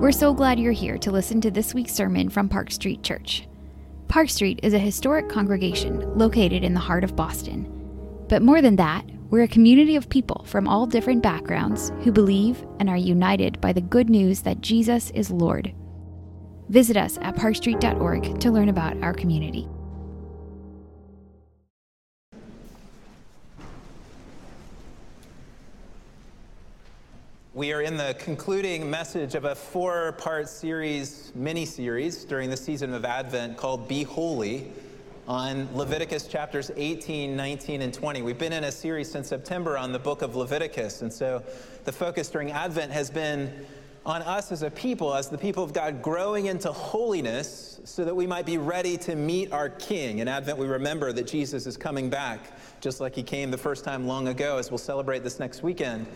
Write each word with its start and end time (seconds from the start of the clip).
We're 0.00 0.12
so 0.12 0.34
glad 0.34 0.58
you're 0.58 0.72
here 0.72 0.98
to 0.98 1.10
listen 1.10 1.40
to 1.40 1.50
this 1.50 1.72
week's 1.72 1.94
sermon 1.94 2.28
from 2.28 2.48
Park 2.48 2.70
Street 2.72 3.02
Church. 3.02 3.46
Park 4.08 4.28
Street 4.28 4.60
is 4.62 4.74
a 4.74 4.78
historic 4.78 5.28
congregation 5.28 6.18
located 6.18 6.62
in 6.64 6.74
the 6.74 6.80
heart 6.80 7.04
of 7.04 7.16
Boston. 7.16 7.70
But 8.28 8.42
more 8.42 8.60
than 8.60 8.76
that, 8.76 9.08
we're 9.30 9.44
a 9.44 9.48
community 9.48 9.96
of 9.96 10.08
people 10.08 10.44
from 10.46 10.68
all 10.68 10.84
different 10.84 11.22
backgrounds 11.22 11.90
who 12.02 12.12
believe 12.12 12.66
and 12.80 12.90
are 12.90 12.96
united 12.96 13.60
by 13.60 13.72
the 13.72 13.80
good 13.80 14.10
news 14.10 14.42
that 14.42 14.60
Jesus 14.60 15.10
is 15.10 15.30
Lord. 15.30 15.72
Visit 16.68 16.96
us 16.96 17.16
at 17.22 17.36
parkstreet.org 17.36 18.40
to 18.40 18.50
learn 18.50 18.68
about 18.68 19.00
our 19.02 19.14
community. 19.14 19.68
We 27.54 27.72
are 27.72 27.82
in 27.82 27.96
the 27.96 28.16
concluding 28.18 28.90
message 28.90 29.36
of 29.36 29.44
a 29.44 29.54
four 29.54 30.10
part 30.18 30.48
series, 30.48 31.30
mini 31.36 31.64
series, 31.64 32.24
during 32.24 32.50
the 32.50 32.56
season 32.56 32.92
of 32.92 33.04
Advent 33.04 33.56
called 33.56 33.86
Be 33.86 34.02
Holy 34.02 34.72
on 35.28 35.68
Leviticus 35.72 36.26
chapters 36.26 36.72
18, 36.74 37.36
19, 37.36 37.82
and 37.82 37.94
20. 37.94 38.22
We've 38.22 38.36
been 38.36 38.52
in 38.52 38.64
a 38.64 38.72
series 38.72 39.08
since 39.08 39.28
September 39.28 39.78
on 39.78 39.92
the 39.92 40.00
book 40.00 40.22
of 40.22 40.34
Leviticus, 40.34 41.02
and 41.02 41.12
so 41.12 41.44
the 41.84 41.92
focus 41.92 42.28
during 42.28 42.50
Advent 42.50 42.90
has 42.90 43.08
been 43.08 43.64
on 44.04 44.20
us 44.22 44.50
as 44.50 44.64
a 44.64 44.70
people, 44.72 45.14
as 45.14 45.28
the 45.28 45.38
people 45.38 45.62
of 45.62 45.72
God, 45.72 46.02
growing 46.02 46.46
into 46.46 46.72
holiness 46.72 47.80
so 47.84 48.04
that 48.04 48.16
we 48.16 48.26
might 48.26 48.46
be 48.46 48.58
ready 48.58 48.96
to 48.96 49.14
meet 49.14 49.52
our 49.52 49.68
King. 49.68 50.18
In 50.18 50.26
Advent, 50.26 50.58
we 50.58 50.66
remember 50.66 51.12
that 51.12 51.28
Jesus 51.28 51.68
is 51.68 51.76
coming 51.76 52.10
back, 52.10 52.40
just 52.80 52.98
like 52.98 53.14
he 53.14 53.22
came 53.22 53.52
the 53.52 53.56
first 53.56 53.84
time 53.84 54.08
long 54.08 54.26
ago, 54.26 54.58
as 54.58 54.72
we'll 54.72 54.78
celebrate 54.78 55.22
this 55.22 55.38
next 55.38 55.62
weekend. 55.62 56.08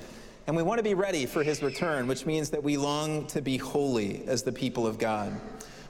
And 0.49 0.57
we 0.57 0.63
want 0.63 0.79
to 0.79 0.83
be 0.83 0.95
ready 0.95 1.27
for 1.27 1.43
his 1.43 1.63
return, 1.63 2.07
which 2.07 2.25
means 2.25 2.49
that 2.51 2.63
we 2.63 2.79
long 2.79 3.27
to 3.27 3.43
be 3.43 3.59
holy 3.59 4.27
as 4.27 4.43
the 4.43 4.51
people 4.51 4.87
of 4.87 4.99
God. 4.99 5.39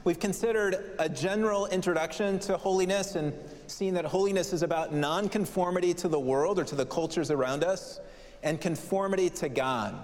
We've 0.03 0.19
considered 0.19 0.97
a 0.99 1.09
general 1.09 1.67
introduction 1.67 2.41
to 2.41 2.57
holiness 2.57 3.15
and 3.15 3.33
seen 3.69 3.95
that 3.95 4.05
holiness 4.05 4.53
is 4.53 4.65
about 4.65 4.93
nonconformity 4.93 5.95
to 5.95 6.09
the 6.09 6.19
world 6.19 6.59
or 6.59 6.65
to 6.65 6.75
the 6.75 6.85
cultures 6.85 7.31
around 7.31 7.63
us 7.63 8.01
and 8.43 8.61
conformity 8.61 9.31
to 9.31 9.49
God. 9.49 9.95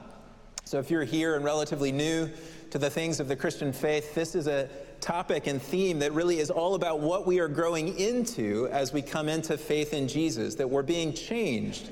So 0.65 0.79
if 0.79 0.89
you're 0.89 1.03
here 1.03 1.35
and 1.35 1.45
relatively 1.45 1.91
new 1.91 2.31
to 2.71 2.79
the 2.79 2.91
things 2.91 3.19
of 3.19 3.27
the 3.27 3.35
Christian 3.35 3.73
faith, 3.73 4.15
this 4.15 4.37
is 4.37 4.47
a 4.47 4.69
topic 5.01 5.49
and 5.49 5.61
theme 5.61 5.99
that 5.99 6.13
really 6.13 6.39
is 6.39 6.53
all 6.53 6.77
about 6.77 7.01
what 7.01 7.27
we 7.27 7.41
are 7.41 7.49
growing 7.49 7.99
into 7.99 8.69
as 8.71 8.93
we 8.93 9.03
come 9.03 9.29
into 9.29 9.59
faith 9.59 9.93
in 9.93 10.07
Jesus, 10.07 10.55
that 10.55 10.71
we're 10.71 10.83
being 10.83 11.13
changed 11.13 11.91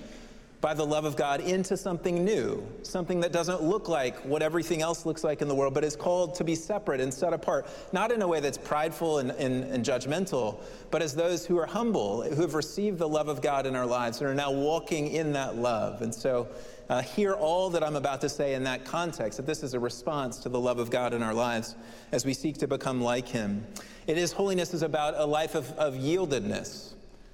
by 0.62 0.72
the 0.72 0.86
love 0.86 1.04
of 1.04 1.16
God 1.16 1.40
into 1.40 1.76
something 1.76 2.24
new, 2.24 2.64
something 2.84 3.18
that 3.20 3.32
doesn't 3.32 3.62
look 3.62 3.88
like 3.88 4.16
what 4.20 4.42
everything 4.42 4.80
else 4.80 5.04
looks 5.04 5.24
like 5.24 5.42
in 5.42 5.48
the 5.48 5.54
world, 5.54 5.74
but 5.74 5.82
is 5.82 5.96
called 5.96 6.36
to 6.36 6.44
be 6.44 6.54
separate 6.54 7.00
and 7.00 7.12
set 7.12 7.32
apart, 7.32 7.66
not 7.92 8.12
in 8.12 8.22
a 8.22 8.28
way 8.28 8.38
that's 8.38 8.56
prideful 8.56 9.18
and, 9.18 9.32
and, 9.32 9.64
and, 9.64 9.84
judgmental, 9.84 10.60
but 10.92 11.02
as 11.02 11.16
those 11.16 11.44
who 11.44 11.58
are 11.58 11.66
humble, 11.66 12.22
who 12.22 12.42
have 12.42 12.54
received 12.54 12.98
the 12.98 13.08
love 13.08 13.26
of 13.26 13.42
God 13.42 13.66
in 13.66 13.74
our 13.74 13.84
lives 13.84 14.20
and 14.20 14.30
are 14.30 14.34
now 14.34 14.52
walking 14.52 15.08
in 15.08 15.32
that 15.32 15.56
love. 15.56 16.00
And 16.00 16.14
so, 16.14 16.48
uh, 16.88 17.02
hear 17.02 17.32
all 17.32 17.68
that 17.70 17.82
I'm 17.82 17.96
about 17.96 18.20
to 18.20 18.28
say 18.28 18.54
in 18.54 18.62
that 18.64 18.84
context, 18.84 19.38
that 19.38 19.46
this 19.46 19.64
is 19.64 19.74
a 19.74 19.80
response 19.80 20.38
to 20.38 20.48
the 20.48 20.60
love 20.60 20.78
of 20.78 20.90
God 20.90 21.12
in 21.12 21.24
our 21.24 21.34
lives 21.34 21.74
as 22.12 22.24
we 22.24 22.34
seek 22.34 22.58
to 22.58 22.68
become 22.68 23.00
like 23.00 23.26
Him. 23.26 23.66
It 24.06 24.16
is 24.16 24.30
holiness 24.30 24.74
is 24.74 24.82
about 24.82 25.14
a 25.16 25.24
life 25.24 25.56
of, 25.56 25.72
of 25.72 25.94
yieldedness, 25.94 26.92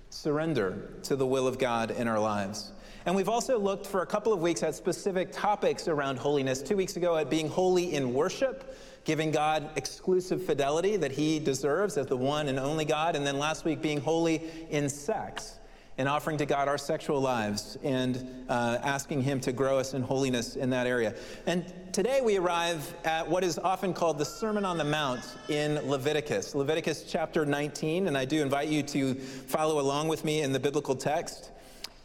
surrender 0.09 0.95
to 1.03 1.15
the 1.15 1.27
will 1.27 1.47
of 1.47 1.59
God 1.59 1.91
in 1.91 2.09
our 2.09 2.20
lives. 2.20 2.73
And 3.07 3.15
we've 3.15 3.29
also 3.29 3.59
looked 3.59 3.87
for 3.87 4.03
a 4.03 4.07
couple 4.07 4.33
of 4.33 4.41
weeks 4.41 4.63
at 4.63 4.75
specific 4.75 5.33
topics 5.33 5.89
around 5.89 6.19
holiness. 6.19 6.63
Two 6.63 6.77
weeks 6.77 6.97
ago 6.97 7.17
at 7.17 7.31
being 7.31 7.49
holy 7.49 7.95
in 7.95 8.13
worship, 8.13 8.77
giving 9.05 9.31
God 9.31 9.71
exclusive 9.77 10.45
fidelity 10.45 10.97
that 10.97 11.13
he 11.13 11.39
deserves 11.39 11.97
as 11.97 12.07
the 12.07 12.17
one 12.17 12.48
and 12.48 12.58
only 12.58 12.85
God. 12.85 13.17
And 13.17 13.27
then 13.27 13.39
last 13.39 13.64
week 13.64 13.81
being 13.81 14.01
holy 14.01 14.42
in 14.70 14.89
sex 14.89 15.58
and 15.98 16.08
offering 16.08 16.39
to 16.39 16.47
God 16.47 16.69
our 16.69 16.79
sexual 16.79 17.20
lives 17.20 17.77
and 17.83 18.45
uh, 18.48 18.79
asking 18.83 19.23
Him 19.23 19.41
to 19.41 19.53
grow 19.53 19.79
us 19.79 19.95
in 19.95 20.03
holiness 20.03 20.55
in 20.55 20.70
that 20.70 20.87
area. 20.87 21.13
And 21.47 21.64
today 21.92 22.20
we 22.23 22.39
arrive 22.39 22.95
at 23.05 23.29
what 23.29 23.42
is 23.42 23.58
often 23.58 23.92
called 23.92 24.17
the 24.17 24.25
Sermon 24.25 24.64
on 24.64 24.79
the 24.79 24.85
Mount 24.85 25.25
in 25.48 25.75
Leviticus, 25.89 26.55
Leviticus 26.55 27.03
chapter 27.03 27.45
19. 27.45 28.07
And 28.07 28.17
I 28.17 28.25
do 28.25 28.41
invite 28.41 28.69
you 28.69 28.85
to 28.85 29.14
follow 29.14 29.81
along 29.81 30.07
with 30.07 30.25
me 30.25 30.42
in 30.42 30.53
the 30.53 30.61
biblical 30.61 30.95
text 30.95 31.51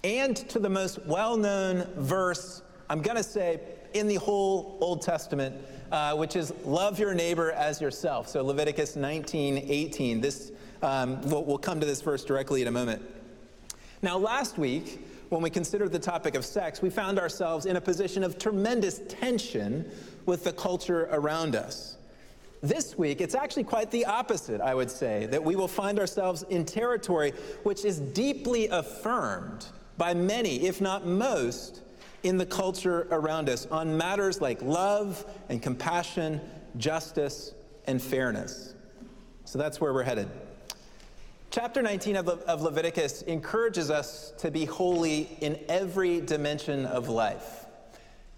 and 0.03 0.35
to 0.35 0.59
the 0.59 0.69
most 0.69 0.99
well 1.05 1.37
known 1.37 1.87
verse, 1.95 2.61
I'm 2.89 3.01
going 3.01 3.17
to 3.17 3.23
say, 3.23 3.59
in 3.93 4.07
the 4.07 4.15
whole 4.15 4.77
Old 4.81 5.01
Testament, 5.01 5.55
uh, 5.91 6.15
which 6.15 6.35
is 6.35 6.53
love 6.65 6.99
your 6.99 7.13
neighbor 7.13 7.51
as 7.51 7.79
yourself. 7.79 8.27
So 8.27 8.43
Leviticus 8.43 8.95
19 8.95 9.65
18. 9.67 10.21
This, 10.21 10.51
um, 10.81 11.21
we'll, 11.21 11.43
we'll 11.43 11.57
come 11.57 11.79
to 11.79 11.85
this 11.85 12.01
verse 12.01 12.25
directly 12.25 12.61
in 12.61 12.67
a 12.67 12.71
moment. 12.71 13.01
Now, 14.01 14.17
last 14.17 14.57
week, 14.57 15.05
when 15.29 15.41
we 15.41 15.49
considered 15.49 15.91
the 15.91 15.99
topic 15.99 16.35
of 16.35 16.43
sex, 16.43 16.81
we 16.81 16.89
found 16.89 17.17
ourselves 17.17 17.65
in 17.65 17.77
a 17.77 17.81
position 17.81 18.23
of 18.23 18.37
tremendous 18.37 19.01
tension 19.07 19.89
with 20.25 20.43
the 20.43 20.51
culture 20.51 21.07
around 21.11 21.55
us. 21.55 21.97
This 22.61 22.97
week, 22.97 23.19
it's 23.19 23.35
actually 23.35 23.63
quite 23.63 23.91
the 23.91 24.05
opposite, 24.05 24.61
I 24.61 24.73
would 24.73 24.91
say, 24.91 25.25
that 25.27 25.43
we 25.43 25.55
will 25.55 25.67
find 25.67 25.99
ourselves 25.99 26.43
in 26.43 26.65
territory 26.65 27.31
which 27.63 27.83
is 27.85 27.99
deeply 27.99 28.67
affirmed 28.67 29.65
by 29.97 30.13
many, 30.13 30.65
if 30.65 30.81
not 30.81 31.05
most, 31.05 31.81
in 32.23 32.37
the 32.37 32.45
culture 32.45 33.07
around 33.11 33.49
us 33.49 33.65
on 33.67 33.97
matters 33.97 34.41
like 34.41 34.61
love 34.61 35.25
and 35.49 35.61
compassion, 35.61 36.39
justice, 36.77 37.53
and 37.85 38.01
fairness. 38.01 38.73
So 39.45 39.59
that's 39.59 39.81
where 39.81 39.93
we're 39.93 40.03
headed. 40.03 40.29
Chapter 41.51 41.81
19 41.83 42.15
of, 42.15 42.25
Le- 42.25 42.33
of 42.47 42.61
Leviticus 42.61 43.21
encourages 43.23 43.91
us 43.91 44.33
to 44.39 44.49
be 44.49 44.65
holy 44.65 45.29
in 45.41 45.59
every 45.69 46.21
dimension 46.21 46.85
of 46.85 47.09
life. 47.09 47.65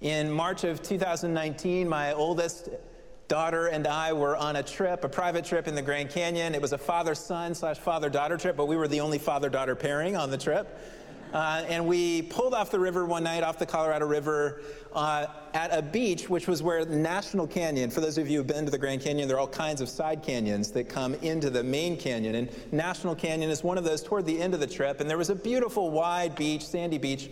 In 0.01 0.29
March 0.29 0.65
of 0.65 0.81
2019, 0.83 1.87
my 1.87 2.11
oldest 2.11 2.69
daughter 3.27 3.67
and 3.67 3.87
I 3.87 4.13
were 4.13 4.35
on 4.35 4.57
a 4.57 4.63
trip, 4.63 5.03
a 5.03 5.09
private 5.09 5.45
trip 5.45 5.67
in 5.67 5.75
the 5.75 5.81
Grand 5.81 6.09
Canyon. 6.09 6.53
It 6.53 6.61
was 6.61 6.73
a 6.73 6.77
father 6.77 7.15
son 7.15 7.55
slash 7.55 7.77
father 7.77 8.09
daughter 8.09 8.37
trip, 8.37 8.57
but 8.57 8.67
we 8.67 8.75
were 8.75 8.87
the 8.87 8.99
only 8.99 9.17
father 9.17 9.49
daughter 9.49 9.75
pairing 9.75 10.15
on 10.15 10.29
the 10.29 10.37
trip. 10.37 10.77
Uh, 11.35 11.65
and 11.67 11.85
we 11.85 12.21
pulled 12.21 12.53
off 12.53 12.71
the 12.71 12.79
river 12.79 13.05
one 13.05 13.21
night, 13.21 13.43
off 13.43 13.59
the 13.59 13.65
Colorado 13.65 14.05
River, 14.05 14.61
uh, 14.93 15.25
at 15.53 15.69
a 15.77 15.81
beach, 15.81 16.29
which 16.29 16.47
was 16.47 16.63
where 16.63 16.85
the 16.85 16.95
National 16.95 17.45
Canyon, 17.45 17.89
for 17.89 17.99
those 17.99 18.17
of 18.17 18.29
you 18.29 18.37
who've 18.37 18.47
been 18.47 18.63
to 18.63 18.71
the 18.71 18.77
Grand 18.77 19.01
Canyon, 19.01 19.27
there 19.27 19.35
are 19.35 19.41
all 19.41 19.47
kinds 19.47 19.81
of 19.81 19.89
side 19.89 20.23
canyons 20.23 20.71
that 20.71 20.87
come 20.87 21.13
into 21.15 21.49
the 21.49 21.61
main 21.61 21.97
canyon. 21.97 22.35
And 22.35 22.49
National 22.71 23.13
Canyon 23.15 23.49
is 23.49 23.65
one 23.65 23.77
of 23.77 23.83
those 23.83 24.01
toward 24.01 24.25
the 24.25 24.41
end 24.41 24.53
of 24.53 24.61
the 24.61 24.67
trip. 24.67 25.01
And 25.01 25.09
there 25.09 25.17
was 25.17 25.29
a 25.29 25.35
beautiful, 25.35 25.91
wide 25.91 26.35
beach, 26.35 26.65
sandy 26.65 26.97
beach. 26.97 27.29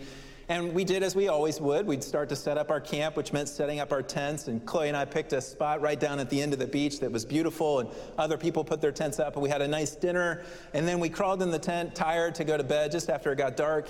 And 0.50 0.74
we 0.74 0.84
did 0.84 1.04
as 1.04 1.16
we 1.16 1.30
always 1.30 1.62
would. 1.62 1.88
We'd 1.88 2.04
start 2.04 2.28
to 2.30 2.36
set 2.36 2.58
up 2.58 2.70
our 2.70 2.82
camp, 2.82 3.16
which 3.16 3.32
meant 3.32 3.48
setting 3.48 3.80
up 3.80 3.94
our 3.94 4.02
tents. 4.02 4.48
And 4.48 4.66
Chloe 4.66 4.90
and 4.90 4.98
I 4.98 5.06
picked 5.06 5.32
a 5.34 5.40
spot 5.40 5.82
right 5.82 6.00
down 6.00 6.20
at 6.20 6.30
the 6.30 6.42
end 6.42 6.52
of 6.52 6.60
the 6.60 6.68
beach 6.68 7.00
that 7.00 7.12
was 7.12 7.24
beautiful. 7.24 7.80
And 7.80 7.90
other 8.18 8.38
people 8.38 8.64
put 8.64 8.82
their 8.82 8.92
tents 8.92 9.20
up. 9.20 9.36
And 9.36 9.44
we 9.44 9.50
had 9.50 9.62
a 9.62 9.68
nice 9.68 9.96
dinner. 9.96 10.44
And 10.74 10.88
then 10.88 11.00
we 11.00 11.08
crawled 11.08 11.42
in 11.42 11.50
the 11.50 11.60
tent, 11.60 11.96
tired, 11.96 12.36
to 12.36 12.44
go 12.44 12.58
to 12.58 12.64
bed 12.64 12.92
just 12.92 13.10
after 13.10 13.32
it 13.32 13.38
got 13.38 13.56
dark. 13.56 13.90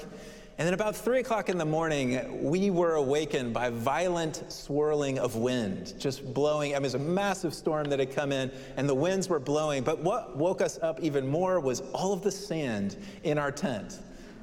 And 0.60 0.68
then 0.68 0.76
about 0.76 0.96
three 0.96 1.20
o'clock 1.22 1.50
in 1.50 1.58
the 1.58 1.66
morning, 1.66 2.44
we 2.44 2.70
were 2.70 2.94
awakened 2.94 3.56
by 3.56 3.72
violent 3.72 4.44
swirling 4.50 5.18
of 5.18 5.36
wind, 5.36 5.96
just 5.98 6.32
blowing. 6.32 6.74
I 6.74 6.76
mean, 6.76 6.84
it 6.84 6.86
was 6.86 6.94
a 6.94 7.00
massive 7.00 7.56
storm 7.56 7.86
that 7.86 7.98
had 7.98 8.14
come 8.14 8.32
in, 8.32 8.52
and 8.78 8.88
the 8.88 8.94
winds 8.94 9.30
were 9.30 9.40
blowing. 9.40 9.82
But 9.84 10.04
what 10.04 10.38
woke 10.38 10.62
us 10.62 10.78
up 10.84 11.00
even 11.00 11.28
more 11.28 11.60
was 11.60 11.82
all 11.92 12.14
of 12.14 12.22
the 12.22 12.30
sand 12.30 12.98
in 13.24 13.40
our 13.40 13.52
tent 13.52 13.98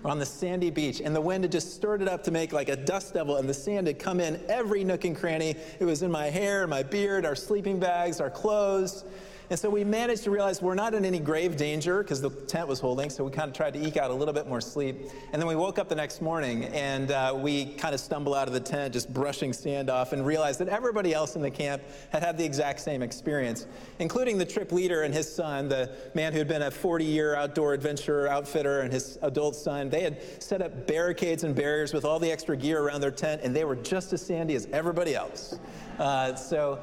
on 0.04 0.18
the 0.18 0.26
sandy 0.26 0.70
beach, 0.70 1.00
and 1.00 1.14
the 1.14 1.20
wind 1.20 1.44
had 1.44 1.52
just 1.52 1.74
stirred 1.74 2.02
it 2.02 2.08
up 2.08 2.22
to 2.24 2.30
make 2.30 2.52
like 2.52 2.68
a 2.68 2.76
dust 2.76 3.14
devil, 3.14 3.36
and 3.36 3.48
the 3.48 3.54
sand 3.54 3.86
had 3.86 3.98
come 3.98 4.20
in 4.20 4.40
every 4.48 4.84
nook 4.84 5.04
and 5.04 5.16
cranny. 5.16 5.54
It 5.78 5.84
was 5.84 6.02
in 6.02 6.10
my 6.10 6.26
hair, 6.26 6.66
my 6.66 6.82
beard, 6.82 7.26
our 7.26 7.34
sleeping 7.34 7.78
bags, 7.78 8.20
our 8.20 8.30
clothes. 8.30 9.04
And 9.50 9.58
so 9.58 9.68
we 9.68 9.82
managed 9.82 10.22
to 10.24 10.30
realize 10.30 10.62
we're 10.62 10.76
not 10.76 10.94
in 10.94 11.04
any 11.04 11.18
grave 11.18 11.56
danger 11.56 12.04
because 12.04 12.20
the 12.20 12.30
tent 12.30 12.68
was 12.68 12.78
holding, 12.78 13.10
so 13.10 13.24
we 13.24 13.32
kind 13.32 13.48
of 13.48 13.56
tried 13.56 13.74
to 13.74 13.84
eke 13.84 13.96
out 13.96 14.12
a 14.12 14.14
little 14.14 14.32
bit 14.32 14.46
more 14.46 14.60
sleep. 14.60 15.10
And 15.32 15.42
then 15.42 15.48
we 15.48 15.56
woke 15.56 15.76
up 15.76 15.88
the 15.88 15.94
next 15.96 16.22
morning 16.22 16.66
and 16.66 17.10
uh, 17.10 17.34
we 17.36 17.74
kind 17.74 17.92
of 17.92 17.98
stumble 17.98 18.32
out 18.32 18.46
of 18.46 18.54
the 18.54 18.60
tent, 18.60 18.92
just 18.92 19.12
brushing 19.12 19.52
sand 19.52 19.90
off, 19.90 20.12
and 20.12 20.24
realized 20.24 20.60
that 20.60 20.68
everybody 20.68 21.12
else 21.12 21.34
in 21.34 21.42
the 21.42 21.50
camp 21.50 21.82
had 22.10 22.22
had 22.22 22.38
the 22.38 22.44
exact 22.44 22.78
same 22.78 23.02
experience, 23.02 23.66
including 23.98 24.38
the 24.38 24.44
trip 24.44 24.70
leader 24.70 25.02
and 25.02 25.12
his 25.12 25.30
son, 25.30 25.68
the 25.68 25.90
man 26.14 26.32
who 26.32 26.38
had 26.38 26.46
been 26.46 26.62
a 26.62 26.70
40 26.70 27.04
year 27.04 27.34
outdoor 27.34 27.74
adventurer 27.74 28.28
outfitter, 28.28 28.82
and 28.82 28.92
his 28.92 29.18
adult 29.22 29.56
son. 29.56 29.90
They 29.90 30.02
had 30.02 30.40
set 30.40 30.62
up 30.62 30.86
barricades 30.86 31.42
and 31.42 31.56
barriers 31.56 31.92
with 31.92 32.04
all 32.04 32.20
the 32.20 32.30
extra 32.30 32.56
gear 32.56 32.82
around 32.82 33.00
their 33.00 33.10
tent, 33.10 33.40
and 33.42 33.54
they 33.56 33.64
were 33.64 33.74
just 33.74 34.12
as 34.12 34.24
sandy 34.24 34.54
as 34.54 34.68
everybody 34.72 35.16
else. 35.16 35.58
Uh, 35.98 36.36
so 36.36 36.78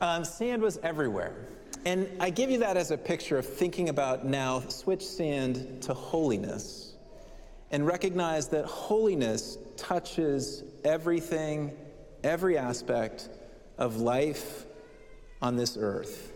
um, 0.00 0.24
sand 0.24 0.60
was 0.60 0.80
everywhere. 0.82 1.36
And 1.86 2.08
I 2.20 2.28
give 2.30 2.50
you 2.50 2.58
that 2.58 2.76
as 2.76 2.90
a 2.90 2.98
picture 2.98 3.38
of 3.38 3.46
thinking 3.46 3.88
about 3.88 4.26
now 4.26 4.60
switch 4.68 5.04
sand 5.04 5.82
to 5.82 5.94
holiness 5.94 6.94
and 7.70 7.86
recognize 7.86 8.48
that 8.48 8.66
holiness 8.66 9.56
touches 9.76 10.62
everything, 10.84 11.72
every 12.22 12.58
aspect 12.58 13.30
of 13.78 13.96
life 13.96 14.66
on 15.40 15.56
this 15.56 15.78
earth. 15.80 16.32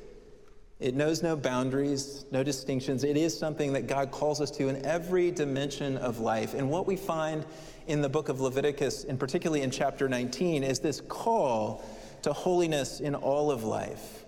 It 0.81 0.94
knows 0.94 1.23
no 1.23 1.37
boundaries, 1.37 2.25
no 2.31 2.43
distinctions. 2.43 3.05
It 3.05 3.17
is 3.17 3.37
something 3.37 3.75
that 3.75 3.87
God 3.87 4.11
calls 4.11 4.40
us 4.40 4.50
to 4.52 4.69
in 4.69 4.85
every 4.85 5.31
dimension 5.31 5.97
of 5.99 6.20
life. 6.20 6.55
And 6.55 6.70
what 6.70 6.87
we 6.87 6.97
find 6.97 7.44
in 7.87 8.00
the 8.00 8.08
book 8.08 8.29
of 8.29 8.40
Leviticus, 8.40 9.05
and 9.05 9.20
particularly 9.20 9.62
in 9.62 9.70
chapter 9.70 10.08
19, 10.08 10.64
is 10.64 10.81
this 10.81 11.00
call 11.02 11.85
to 12.23 12.32
holiness 12.32 13.00
in 13.00 13.14
all 13.14 13.50
of 13.50 13.62
life. 13.62 14.24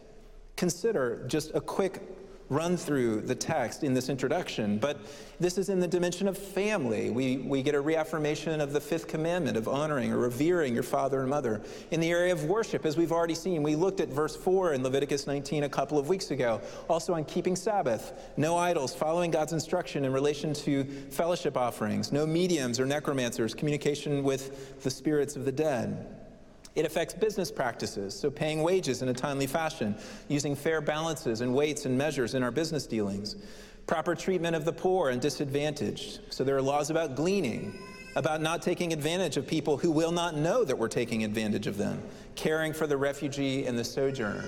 Consider 0.56 1.24
just 1.28 1.54
a 1.54 1.60
quick 1.60 2.00
run 2.48 2.76
through 2.76 3.20
the 3.22 3.34
text 3.34 3.82
in 3.82 3.92
this 3.92 4.08
introduction, 4.08 4.78
but 4.78 4.98
this 5.40 5.58
is 5.58 5.68
in 5.68 5.80
the 5.80 5.88
dimension 5.88 6.28
of 6.28 6.38
family. 6.38 7.10
We, 7.10 7.38
we 7.38 7.62
get 7.62 7.74
a 7.74 7.80
reaffirmation 7.80 8.60
of 8.60 8.72
the 8.72 8.80
fifth 8.80 9.08
commandment 9.08 9.56
of 9.56 9.66
honoring 9.66 10.12
or 10.12 10.18
revering 10.18 10.72
your 10.72 10.84
father 10.84 11.20
and 11.20 11.28
mother. 11.28 11.60
In 11.90 12.00
the 12.00 12.10
area 12.10 12.32
of 12.32 12.44
worship, 12.44 12.86
as 12.86 12.96
we've 12.96 13.12
already 13.12 13.34
seen, 13.34 13.62
we 13.62 13.74
looked 13.74 14.00
at 14.00 14.08
verse 14.08 14.36
4 14.36 14.74
in 14.74 14.82
Leviticus 14.82 15.26
19 15.26 15.64
a 15.64 15.68
couple 15.68 15.98
of 15.98 16.08
weeks 16.08 16.30
ago. 16.30 16.60
Also 16.88 17.14
on 17.14 17.24
keeping 17.24 17.56
Sabbath, 17.56 18.12
no 18.36 18.56
idols, 18.56 18.94
following 18.94 19.30
God's 19.30 19.52
instruction 19.52 20.04
in 20.04 20.12
relation 20.12 20.54
to 20.54 20.84
fellowship 21.10 21.56
offerings, 21.56 22.12
no 22.12 22.26
mediums 22.26 22.78
or 22.78 22.86
necromancers, 22.86 23.54
communication 23.54 24.22
with 24.22 24.82
the 24.82 24.90
spirits 24.90 25.34
of 25.34 25.44
the 25.44 25.52
dead. 25.52 26.15
It 26.76 26.84
affects 26.84 27.14
business 27.14 27.50
practices, 27.50 28.14
so 28.18 28.30
paying 28.30 28.62
wages 28.62 29.00
in 29.00 29.08
a 29.08 29.14
timely 29.14 29.46
fashion, 29.46 29.96
using 30.28 30.54
fair 30.54 30.82
balances 30.82 31.40
and 31.40 31.54
weights 31.54 31.86
and 31.86 31.96
measures 31.96 32.34
in 32.34 32.42
our 32.42 32.50
business 32.50 32.86
dealings, 32.86 33.36
proper 33.86 34.14
treatment 34.14 34.54
of 34.54 34.66
the 34.66 34.74
poor 34.74 35.08
and 35.08 35.20
disadvantaged. 35.20 36.20
So 36.28 36.44
there 36.44 36.54
are 36.54 36.62
laws 36.62 36.90
about 36.90 37.16
gleaning, 37.16 37.78
about 38.14 38.42
not 38.42 38.60
taking 38.60 38.92
advantage 38.92 39.38
of 39.38 39.46
people 39.46 39.78
who 39.78 39.90
will 39.90 40.12
not 40.12 40.36
know 40.36 40.64
that 40.64 40.76
we're 40.76 40.88
taking 40.88 41.24
advantage 41.24 41.66
of 41.66 41.78
them, 41.78 42.02
caring 42.34 42.74
for 42.74 42.86
the 42.86 42.96
refugee 42.96 43.64
and 43.64 43.78
the 43.78 43.84
sojourner. 43.84 44.44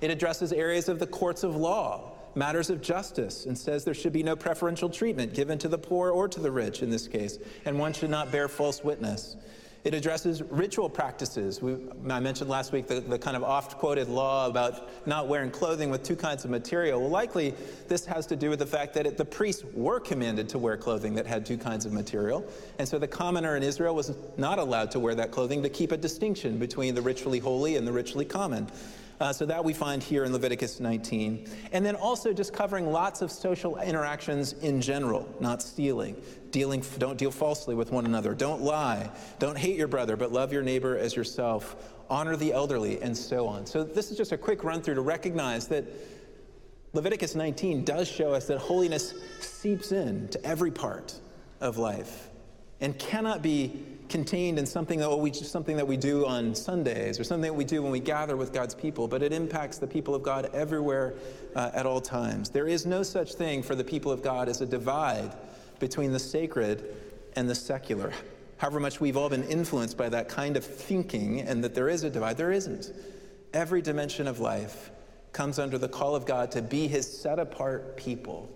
It 0.00 0.10
addresses 0.10 0.52
areas 0.52 0.88
of 0.88 1.00
the 1.00 1.06
courts 1.08 1.42
of 1.42 1.56
law, 1.56 2.12
matters 2.36 2.70
of 2.70 2.80
justice, 2.80 3.46
and 3.46 3.58
says 3.58 3.84
there 3.84 3.92
should 3.92 4.12
be 4.12 4.22
no 4.22 4.36
preferential 4.36 4.88
treatment 4.88 5.34
given 5.34 5.58
to 5.58 5.68
the 5.68 5.78
poor 5.78 6.10
or 6.10 6.28
to 6.28 6.38
the 6.38 6.50
rich 6.50 6.82
in 6.82 6.90
this 6.90 7.08
case, 7.08 7.38
and 7.64 7.76
one 7.76 7.92
should 7.92 8.10
not 8.10 8.30
bear 8.30 8.46
false 8.48 8.84
witness. 8.84 9.36
It 9.84 9.94
addresses 9.94 10.42
ritual 10.42 10.88
practices. 10.88 11.60
We, 11.60 11.76
I 12.08 12.20
mentioned 12.20 12.48
last 12.48 12.70
week 12.70 12.86
the, 12.86 13.00
the 13.00 13.18
kind 13.18 13.36
of 13.36 13.42
oft 13.42 13.78
quoted 13.78 14.08
law 14.08 14.46
about 14.46 14.88
not 15.08 15.26
wearing 15.26 15.50
clothing 15.50 15.90
with 15.90 16.04
two 16.04 16.14
kinds 16.14 16.44
of 16.44 16.52
material. 16.52 17.00
Well, 17.00 17.10
likely 17.10 17.54
this 17.88 18.06
has 18.06 18.24
to 18.26 18.36
do 18.36 18.48
with 18.48 18.60
the 18.60 18.66
fact 18.66 18.94
that 18.94 19.06
it, 19.06 19.16
the 19.16 19.24
priests 19.24 19.64
were 19.74 19.98
commanded 19.98 20.48
to 20.50 20.58
wear 20.58 20.76
clothing 20.76 21.14
that 21.16 21.26
had 21.26 21.44
two 21.44 21.58
kinds 21.58 21.84
of 21.84 21.92
material. 21.92 22.46
And 22.78 22.88
so 22.88 23.00
the 23.00 23.08
commoner 23.08 23.56
in 23.56 23.64
Israel 23.64 23.96
was 23.96 24.12
not 24.36 24.60
allowed 24.60 24.92
to 24.92 25.00
wear 25.00 25.16
that 25.16 25.32
clothing 25.32 25.64
to 25.64 25.68
keep 25.68 25.90
a 25.90 25.96
distinction 25.96 26.58
between 26.58 26.94
the 26.94 27.02
ritually 27.02 27.40
holy 27.40 27.76
and 27.76 27.84
the 27.84 27.92
ritually 27.92 28.24
common. 28.24 28.68
Uh, 29.20 29.32
so 29.32 29.46
that 29.46 29.64
we 29.64 29.72
find 29.72 30.02
here 30.02 30.24
in 30.24 30.32
Leviticus 30.32 30.80
19. 30.80 31.48
And 31.72 31.84
then 31.84 31.94
also 31.94 32.32
just 32.32 32.52
covering 32.52 32.90
lots 32.90 33.22
of 33.22 33.30
social 33.30 33.78
interactions 33.78 34.54
in 34.54 34.80
general, 34.80 35.32
not 35.40 35.62
stealing. 35.62 36.20
Dealing, 36.50 36.82
don't 36.98 37.16
deal 37.16 37.30
falsely 37.30 37.74
with 37.74 37.92
one 37.92 38.04
another. 38.04 38.34
Don't 38.34 38.62
lie. 38.62 39.10
Don't 39.38 39.56
hate 39.56 39.76
your 39.76 39.88
brother, 39.88 40.16
but 40.16 40.32
love 40.32 40.52
your 40.52 40.62
neighbor 40.62 40.98
as 40.98 41.14
yourself. 41.14 41.76
Honor 42.10 42.36
the 42.36 42.52
elderly, 42.52 43.00
and 43.00 43.16
so 43.16 43.46
on. 43.46 43.64
So 43.64 43.84
this 43.84 44.10
is 44.10 44.16
just 44.16 44.32
a 44.32 44.36
quick 44.36 44.64
run 44.64 44.82
through 44.82 44.96
to 44.96 45.00
recognize 45.00 45.68
that 45.68 45.84
Leviticus 46.92 47.34
19 47.34 47.84
does 47.84 48.06
show 48.06 48.34
us 48.34 48.46
that 48.48 48.58
holiness 48.58 49.14
seeps 49.40 49.92
in 49.92 50.28
to 50.28 50.44
every 50.44 50.70
part 50.70 51.14
of 51.60 51.78
life 51.78 52.28
and 52.82 52.98
cannot 52.98 53.40
be 53.40 53.82
contained 54.12 54.58
in 54.58 54.66
something 54.66 54.98
that, 55.00 55.18
we, 55.18 55.32
something 55.32 55.74
that 55.74 55.88
we 55.88 55.96
do 55.96 56.26
on 56.26 56.54
Sundays 56.54 57.18
or 57.18 57.24
something 57.24 57.50
that 57.50 57.56
we 57.56 57.64
do 57.64 57.82
when 57.82 57.90
we 57.90 57.98
gather 57.98 58.36
with 58.36 58.52
God's 58.52 58.74
people, 58.74 59.08
but 59.08 59.22
it 59.22 59.32
impacts 59.32 59.78
the 59.78 59.86
people 59.86 60.14
of 60.14 60.22
God 60.22 60.50
everywhere 60.52 61.14
uh, 61.56 61.70
at 61.72 61.86
all 61.86 62.00
times. 62.00 62.50
There 62.50 62.68
is 62.68 62.84
no 62.84 63.02
such 63.02 63.34
thing 63.34 63.62
for 63.62 63.74
the 63.74 63.82
people 63.82 64.12
of 64.12 64.22
God 64.22 64.50
as 64.50 64.60
a 64.60 64.66
divide 64.66 65.32
between 65.80 66.12
the 66.12 66.18
sacred 66.18 66.94
and 67.36 67.48
the 67.48 67.54
secular. 67.54 68.12
However 68.58 68.80
much 68.80 69.00
we've 69.00 69.16
all 69.16 69.30
been 69.30 69.44
influenced 69.44 69.96
by 69.96 70.10
that 70.10 70.28
kind 70.28 70.58
of 70.58 70.64
thinking 70.64 71.40
and 71.40 71.64
that 71.64 71.74
there 71.74 71.88
is 71.88 72.04
a 72.04 72.10
divide, 72.10 72.36
there 72.36 72.52
isn't. 72.52 72.92
Every 73.54 73.80
dimension 73.80 74.28
of 74.28 74.40
life 74.40 74.90
comes 75.32 75.58
under 75.58 75.78
the 75.78 75.88
call 75.88 76.14
of 76.14 76.26
God 76.26 76.50
to 76.52 76.60
be 76.60 76.86
his 76.86 77.10
set 77.10 77.38
apart 77.38 77.96
people 77.96 78.46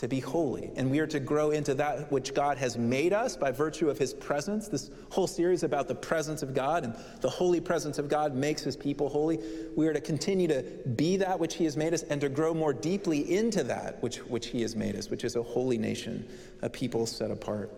to 0.00 0.08
be 0.08 0.18
holy. 0.18 0.70
And 0.76 0.90
we 0.90 0.98
are 1.00 1.06
to 1.08 1.20
grow 1.20 1.50
into 1.50 1.74
that 1.74 2.10
which 2.10 2.32
God 2.32 2.56
has 2.56 2.78
made 2.78 3.12
us 3.12 3.36
by 3.36 3.50
virtue 3.50 3.90
of 3.90 3.98
his 3.98 4.14
presence. 4.14 4.66
This 4.66 4.90
whole 5.10 5.26
series 5.26 5.62
about 5.62 5.88
the 5.88 5.94
presence 5.94 6.42
of 6.42 6.54
God 6.54 6.84
and 6.84 6.96
the 7.20 7.28
holy 7.28 7.60
presence 7.60 7.98
of 7.98 8.08
God 8.08 8.34
makes 8.34 8.62
his 8.62 8.78
people 8.78 9.10
holy. 9.10 9.38
We 9.76 9.86
are 9.88 9.92
to 9.92 10.00
continue 10.00 10.48
to 10.48 10.62
be 10.96 11.18
that 11.18 11.38
which 11.38 11.54
he 11.54 11.64
has 11.64 11.76
made 11.76 11.92
us 11.92 12.02
and 12.04 12.18
to 12.22 12.30
grow 12.30 12.54
more 12.54 12.72
deeply 12.72 13.30
into 13.30 13.62
that 13.64 14.02
which, 14.02 14.16
which 14.20 14.46
he 14.46 14.62
has 14.62 14.74
made 14.74 14.96
us, 14.96 15.10
which 15.10 15.22
is 15.22 15.36
a 15.36 15.42
holy 15.42 15.76
nation, 15.76 16.26
a 16.62 16.70
people 16.70 17.04
set 17.04 17.30
apart. 17.30 17.70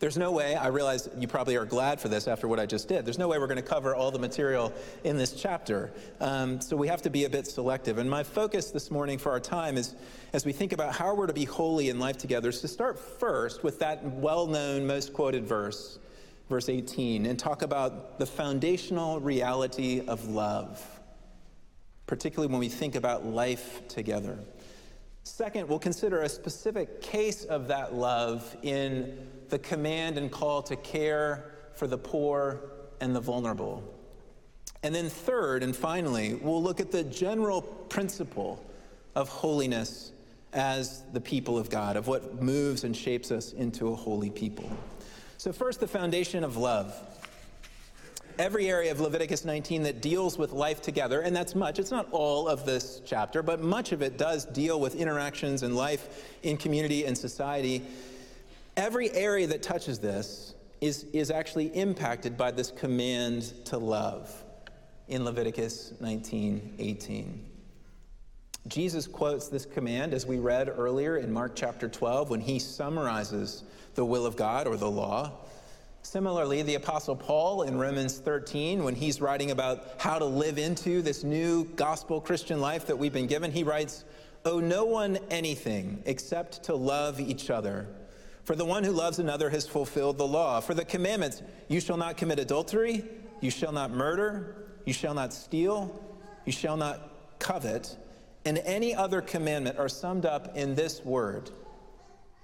There's 0.00 0.16
no 0.18 0.32
way, 0.32 0.56
I 0.56 0.68
realize 0.68 1.08
you 1.16 1.28
probably 1.28 1.56
are 1.56 1.64
glad 1.64 2.00
for 2.00 2.08
this 2.08 2.26
after 2.26 2.48
what 2.48 2.58
I 2.58 2.66
just 2.66 2.88
did. 2.88 3.04
There's 3.04 3.18
no 3.18 3.28
way 3.28 3.38
we're 3.38 3.46
going 3.46 3.56
to 3.56 3.62
cover 3.62 3.94
all 3.94 4.10
the 4.10 4.18
material 4.18 4.72
in 5.04 5.16
this 5.16 5.32
chapter. 5.32 5.92
Um, 6.20 6.60
so 6.60 6.76
we 6.76 6.88
have 6.88 7.02
to 7.02 7.10
be 7.10 7.24
a 7.24 7.30
bit 7.30 7.46
selective. 7.46 7.98
And 7.98 8.10
my 8.10 8.22
focus 8.22 8.70
this 8.70 8.90
morning 8.90 9.18
for 9.18 9.30
our 9.30 9.40
time 9.40 9.76
is 9.76 9.94
as 10.32 10.44
we 10.44 10.52
think 10.52 10.72
about 10.72 10.94
how 10.94 11.14
we're 11.14 11.28
to 11.28 11.32
be 11.32 11.44
holy 11.44 11.90
in 11.90 11.98
life 11.98 12.18
together, 12.18 12.48
is 12.48 12.60
to 12.60 12.68
start 12.68 12.98
first 12.98 13.62
with 13.62 13.78
that 13.78 14.04
well 14.04 14.46
known, 14.46 14.86
most 14.86 15.12
quoted 15.12 15.46
verse, 15.46 15.98
verse 16.48 16.68
18, 16.68 17.26
and 17.26 17.38
talk 17.38 17.62
about 17.62 18.18
the 18.18 18.26
foundational 18.26 19.20
reality 19.20 20.02
of 20.08 20.28
love, 20.28 20.84
particularly 22.06 22.50
when 22.50 22.60
we 22.60 22.68
think 22.68 22.96
about 22.96 23.24
life 23.24 23.86
together. 23.86 24.38
Second, 25.22 25.68
we'll 25.68 25.78
consider 25.78 26.20
a 26.20 26.28
specific 26.28 27.00
case 27.00 27.44
of 27.44 27.68
that 27.68 27.94
love 27.94 28.56
in 28.62 29.16
the 29.50 29.58
command 29.58 30.18
and 30.18 30.30
call 30.30 30.62
to 30.62 30.76
care 30.76 31.52
for 31.74 31.86
the 31.86 31.98
poor 31.98 32.60
and 33.00 33.14
the 33.14 33.20
vulnerable. 33.20 33.82
And 34.82 34.94
then, 34.94 35.08
third 35.08 35.62
and 35.62 35.74
finally, 35.74 36.34
we'll 36.34 36.62
look 36.62 36.78
at 36.78 36.90
the 36.90 37.04
general 37.04 37.62
principle 37.62 38.62
of 39.14 39.28
holiness 39.28 40.12
as 40.52 41.02
the 41.12 41.20
people 41.20 41.58
of 41.58 41.70
God, 41.70 41.96
of 41.96 42.06
what 42.06 42.42
moves 42.42 42.84
and 42.84 42.96
shapes 42.96 43.30
us 43.30 43.52
into 43.52 43.88
a 43.88 43.94
holy 43.94 44.30
people. 44.30 44.70
So, 45.38 45.52
first, 45.52 45.80
the 45.80 45.88
foundation 45.88 46.44
of 46.44 46.56
love. 46.56 46.94
Every 48.36 48.68
area 48.68 48.90
of 48.90 48.98
Leviticus 48.98 49.44
19 49.44 49.84
that 49.84 50.02
deals 50.02 50.36
with 50.36 50.52
life 50.52 50.82
together, 50.82 51.20
and 51.20 51.34
that's 51.34 51.54
much, 51.54 51.78
it's 51.78 51.92
not 51.92 52.08
all 52.10 52.48
of 52.48 52.66
this 52.66 53.00
chapter, 53.06 53.42
but 53.44 53.60
much 53.60 53.92
of 53.92 54.02
it 54.02 54.18
does 54.18 54.44
deal 54.44 54.80
with 54.80 54.96
interactions 54.96 55.62
and 55.62 55.76
life 55.76 56.34
in 56.42 56.56
community 56.56 57.04
and 57.04 57.16
society. 57.16 57.82
Every 58.76 59.10
area 59.12 59.46
that 59.46 59.62
touches 59.62 60.00
this 60.00 60.54
is, 60.80 61.04
is 61.12 61.30
actually 61.30 61.66
impacted 61.76 62.36
by 62.36 62.50
this 62.50 62.72
command 62.72 63.52
to 63.66 63.78
love 63.78 64.44
in 65.06 65.24
Leviticus 65.24 65.92
19 66.00 66.74
18. 66.78 67.50
Jesus 68.66 69.06
quotes 69.06 69.48
this 69.48 69.64
command 69.66 70.12
as 70.12 70.26
we 70.26 70.38
read 70.38 70.68
earlier 70.68 71.18
in 71.18 71.32
Mark 71.32 71.52
chapter 71.54 71.86
12 71.86 72.30
when 72.30 72.40
he 72.40 72.58
summarizes 72.58 73.62
the 73.94 74.04
will 74.04 74.26
of 74.26 74.36
God 74.36 74.66
or 74.66 74.76
the 74.76 74.90
law. 74.90 75.30
Similarly, 76.02 76.62
the 76.62 76.74
Apostle 76.74 77.14
Paul 77.14 77.62
in 77.62 77.78
Romans 77.78 78.18
13, 78.18 78.82
when 78.82 78.94
he's 78.94 79.20
writing 79.20 79.52
about 79.52 79.84
how 79.98 80.18
to 80.18 80.24
live 80.24 80.58
into 80.58 81.00
this 81.00 81.22
new 81.22 81.64
gospel 81.76 82.20
Christian 82.20 82.60
life 82.60 82.86
that 82.86 82.98
we've 82.98 83.12
been 83.12 83.26
given, 83.26 83.52
he 83.52 83.62
writes, 83.62 84.04
Owe 84.44 84.60
no 84.60 84.84
one 84.84 85.18
anything 85.30 86.02
except 86.06 86.64
to 86.64 86.74
love 86.74 87.20
each 87.20 87.50
other 87.50 87.86
for 88.44 88.54
the 88.54 88.64
one 88.64 88.84
who 88.84 88.92
loves 88.92 89.18
another 89.18 89.50
has 89.50 89.66
fulfilled 89.66 90.18
the 90.18 90.26
law. 90.26 90.60
For 90.60 90.74
the 90.74 90.84
commandments, 90.84 91.42
you 91.68 91.80
shall 91.80 91.96
not 91.96 92.16
commit 92.16 92.38
adultery, 92.38 93.04
you 93.40 93.50
shall 93.50 93.72
not 93.72 93.90
murder, 93.90 94.68
you 94.84 94.92
shall 94.92 95.14
not 95.14 95.32
steal, 95.32 96.02
you 96.44 96.52
shall 96.52 96.76
not 96.76 97.38
covet, 97.38 97.96
and 98.44 98.58
any 98.58 98.94
other 98.94 99.20
commandment 99.20 99.78
are 99.78 99.88
summed 99.88 100.26
up 100.26 100.56
in 100.56 100.74
this 100.74 101.02
word. 101.04 101.50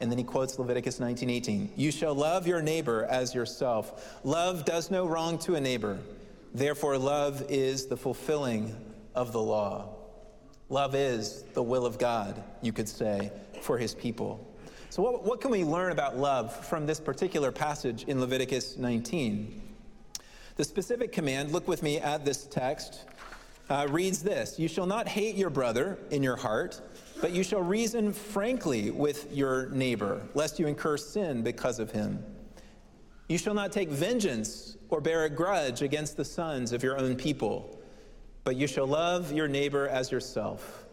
And 0.01 0.11
then 0.11 0.17
he 0.17 0.25
quotes 0.25 0.59
Leviticus 0.59 0.99
19:18. 0.99 1.73
You 1.77 1.91
shall 1.91 2.15
love 2.15 2.47
your 2.47 2.63
neighbor 2.63 3.05
as 3.05 3.35
yourself. 3.35 4.19
Love 4.25 4.65
does 4.65 4.91
no 4.91 5.07
wrong 5.07 5.39
to 5.41 5.57
a 5.57 5.61
neighbor. 5.61 5.99
Therefore 6.55 6.97
love 6.97 7.45
is 7.51 7.87
the 7.87 7.99
fulfilling 7.99 8.75
of 9.15 9.33
the 9.33 9.43
law. 9.43 9.91
Love 10.71 10.95
is 10.95 11.43
the 11.55 11.63
will 11.63 11.85
of 11.85 11.99
God, 11.99 12.43
you 12.63 12.73
could 12.73 12.89
say, 12.89 13.31
for 13.61 13.77
his 13.77 13.95
people. 13.95 14.47
So, 14.91 15.05
what, 15.05 15.23
what 15.23 15.41
can 15.41 15.53
we 15.53 15.63
learn 15.63 15.93
about 15.93 16.19
love 16.19 16.53
from 16.67 16.85
this 16.85 16.99
particular 16.99 17.53
passage 17.53 18.03
in 18.09 18.19
Leviticus 18.19 18.77
19? 18.77 19.63
The 20.57 20.65
specific 20.65 21.13
command, 21.13 21.53
look 21.53 21.69
with 21.69 21.85
me 21.85 21.99
at 21.99 22.25
this 22.25 22.47
text, 22.47 23.05
uh, 23.69 23.87
reads 23.89 24.21
this 24.21 24.59
You 24.59 24.67
shall 24.67 24.87
not 24.87 25.07
hate 25.07 25.37
your 25.37 25.49
brother 25.49 25.97
in 26.11 26.25
your 26.25 26.35
heart, 26.35 26.81
but 27.21 27.31
you 27.31 27.45
shall 27.45 27.63
reason 27.63 28.13
frankly 28.13 28.91
with 28.91 29.33
your 29.33 29.69
neighbor, 29.69 30.23
lest 30.35 30.59
you 30.59 30.67
incur 30.67 30.97
sin 30.97 31.43
because 31.45 31.79
of 31.79 31.93
him. 31.93 32.25
You 33.29 33.39
shall 33.39 33.55
not 33.55 33.71
take 33.71 33.91
vengeance 33.91 34.77
or 34.89 35.01
bear 35.01 35.25
a 35.25 35.31
grudge 35.31 35.83
against 35.83 36.17
the 36.17 36.25
sons 36.25 36.73
of 36.73 36.83
your 36.83 36.99
own 36.99 37.15
people. 37.15 37.79
but 38.43 38.57
you 38.57 38.67
shall 38.67 38.87
love 38.87 39.31
your 39.31 39.47
neighbor 39.47 39.87
as 39.87 40.11
yourself. 40.11 40.87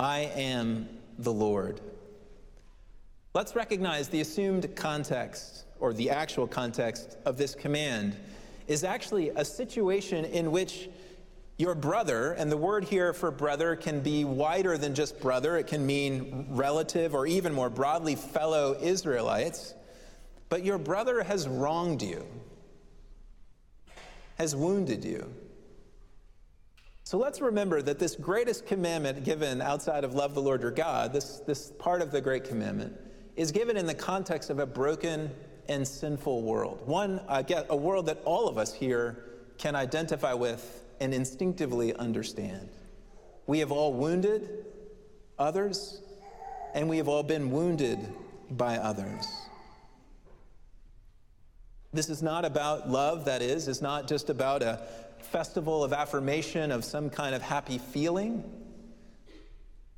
I 0.00 0.32
am 0.34 0.88
the 1.18 1.32
Lord. 1.32 1.80
Let's 3.32 3.54
recognize 3.54 4.08
the 4.08 4.20
assumed 4.22 4.74
context, 4.74 5.64
or 5.78 5.92
the 5.92 6.10
actual 6.10 6.48
context, 6.48 7.16
of 7.24 7.36
this 7.36 7.54
command 7.54 8.16
is 8.66 8.82
actually 8.82 9.28
a 9.28 9.44
situation 9.44 10.24
in 10.24 10.50
which 10.50 10.88
your 11.56 11.76
brother, 11.76 12.32
and 12.32 12.50
the 12.50 12.56
word 12.56 12.82
here 12.82 13.12
for 13.12 13.30
brother 13.30 13.76
can 13.76 14.00
be 14.00 14.24
wider 14.24 14.76
than 14.76 14.96
just 14.96 15.20
brother, 15.20 15.56
it 15.56 15.68
can 15.68 15.86
mean 15.86 16.46
relative 16.48 17.14
or 17.14 17.24
even 17.24 17.52
more 17.52 17.70
broadly, 17.70 18.16
fellow 18.16 18.76
Israelites, 18.80 19.74
but 20.48 20.64
your 20.64 20.78
brother 20.78 21.22
has 21.22 21.46
wronged 21.46 22.02
you, 22.02 22.26
has 24.38 24.56
wounded 24.56 25.04
you. 25.04 25.32
So 27.04 27.16
let's 27.16 27.40
remember 27.40 27.80
that 27.80 28.00
this 28.00 28.16
greatest 28.16 28.66
commandment 28.66 29.22
given 29.22 29.62
outside 29.62 30.02
of 30.02 30.14
love 30.14 30.34
the 30.34 30.42
Lord 30.42 30.62
your 30.62 30.72
God, 30.72 31.12
this, 31.12 31.40
this 31.46 31.70
part 31.78 32.02
of 32.02 32.10
the 32.10 32.20
great 32.20 32.42
commandment, 32.42 32.96
is 33.36 33.52
given 33.52 33.76
in 33.76 33.86
the 33.86 33.94
context 33.94 34.50
of 34.50 34.58
a 34.58 34.66
broken 34.66 35.30
and 35.68 35.86
sinful 35.86 36.42
world. 36.42 36.82
One, 36.86 37.20
get 37.46 37.66
a 37.70 37.76
world 37.76 38.06
that 38.06 38.20
all 38.24 38.48
of 38.48 38.58
us 38.58 38.74
here 38.74 39.24
can 39.58 39.76
identify 39.76 40.32
with 40.32 40.84
and 41.00 41.14
instinctively 41.14 41.94
understand. 41.94 42.68
We 43.46 43.60
have 43.60 43.72
all 43.72 43.92
wounded 43.92 44.66
others, 45.38 46.00
and 46.74 46.88
we 46.88 46.98
have 46.98 47.08
all 47.08 47.22
been 47.22 47.50
wounded 47.50 47.98
by 48.50 48.76
others. 48.76 49.26
This 51.92 52.08
is 52.08 52.22
not 52.22 52.44
about 52.44 52.88
love, 52.88 53.24
that 53.24 53.42
is. 53.42 53.66
It's 53.66 53.80
not 53.80 54.06
just 54.06 54.30
about 54.30 54.62
a 54.62 54.80
festival 55.22 55.82
of 55.82 55.92
affirmation 55.92 56.70
of 56.70 56.84
some 56.84 57.10
kind 57.10 57.34
of 57.34 57.42
happy 57.42 57.78
feeling. 57.78 58.44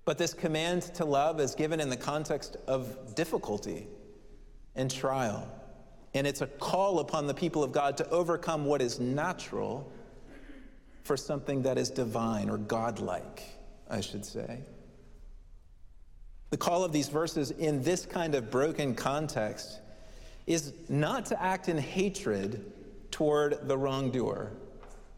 But 0.05 0.19
this 0.19 0.35
command 0.35 0.83
to 0.95 1.05
love 1.05 1.39
is 1.41 1.55
given 1.55 1.81
in 1.81 1.89
the 1.89 1.97
context 1.97 2.57
of 2.67 3.15
difficulty 3.15 3.87
and 4.75 4.91
trial. 4.91 5.47
And 6.15 6.27
it's 6.27 6.41
a 6.41 6.47
call 6.47 6.99
upon 6.99 7.27
the 7.27 7.35
people 7.35 7.63
of 7.63 7.73
God 7.73 7.97
to 7.99 8.09
overcome 8.11 8.65
what 8.65 8.83
is 8.83 8.99
natural 9.01 9.91
for 11.05 11.17
something 11.17 11.63
that 11.63 11.79
is 11.79 11.91
divine 11.91 12.51
or 12.51 12.59
godlike, 12.59 13.43
I 13.89 14.01
should 14.01 14.25
say. 14.25 14.61
The 16.51 16.57
call 16.57 16.85
of 16.85 16.93
these 16.93 17.09
verses 17.09 17.51
in 17.51 17.83
this 17.83 18.05
kind 18.05 18.35
of 18.35 18.51
broken 18.51 18.95
context 18.95 19.81
is 20.47 20.75
not 20.89 21.25
to 21.27 21.43
act 21.43 21.69
in 21.69 21.79
hatred 21.79 22.73
toward 23.11 23.69
the 23.69 23.79
wrongdoer, 23.79 24.53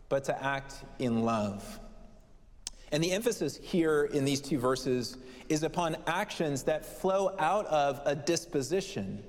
but 0.08 0.24
to 0.24 0.44
act 0.44 0.74
in 0.98 1.24
love. 1.24 1.80
And 2.94 3.02
the 3.02 3.10
emphasis 3.10 3.58
here 3.60 4.04
in 4.04 4.24
these 4.24 4.40
two 4.40 4.56
verses 4.56 5.16
is 5.48 5.64
upon 5.64 5.96
actions 6.06 6.62
that 6.62 6.86
flow 6.86 7.34
out 7.40 7.66
of 7.66 8.00
a 8.04 8.14
disposition, 8.14 9.20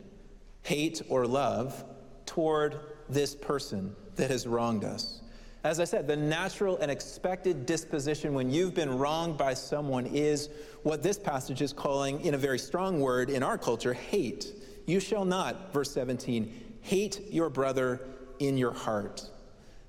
hate 0.61 1.01
or 1.09 1.25
love, 1.25 1.83
toward 2.27 2.79
this 3.09 3.33
person 3.33 3.95
that 4.17 4.29
has 4.29 4.45
wronged 4.45 4.83
us. 4.83 5.21
As 5.63 5.79
I 5.79 5.83
said, 5.85 6.05
the 6.05 6.15
natural 6.15 6.77
and 6.77 6.91
expected 6.91 7.65
disposition 7.65 8.35
when 8.35 8.51
you've 8.51 8.75
been 8.75 8.99
wronged 8.99 9.35
by 9.35 9.55
someone 9.55 10.05
is 10.05 10.49
what 10.83 11.01
this 11.01 11.17
passage 11.17 11.63
is 11.63 11.73
calling, 11.73 12.21
in 12.21 12.35
a 12.35 12.37
very 12.37 12.59
strong 12.59 12.99
word 12.99 13.31
in 13.31 13.41
our 13.41 13.57
culture, 13.57 13.95
hate. 13.95 14.53
You 14.85 14.99
shall 14.99 15.25
not, 15.25 15.73
verse 15.73 15.89
17, 15.89 16.75
hate 16.81 17.19
your 17.31 17.49
brother 17.49 17.99
in 18.37 18.59
your 18.59 18.73
heart. 18.73 19.27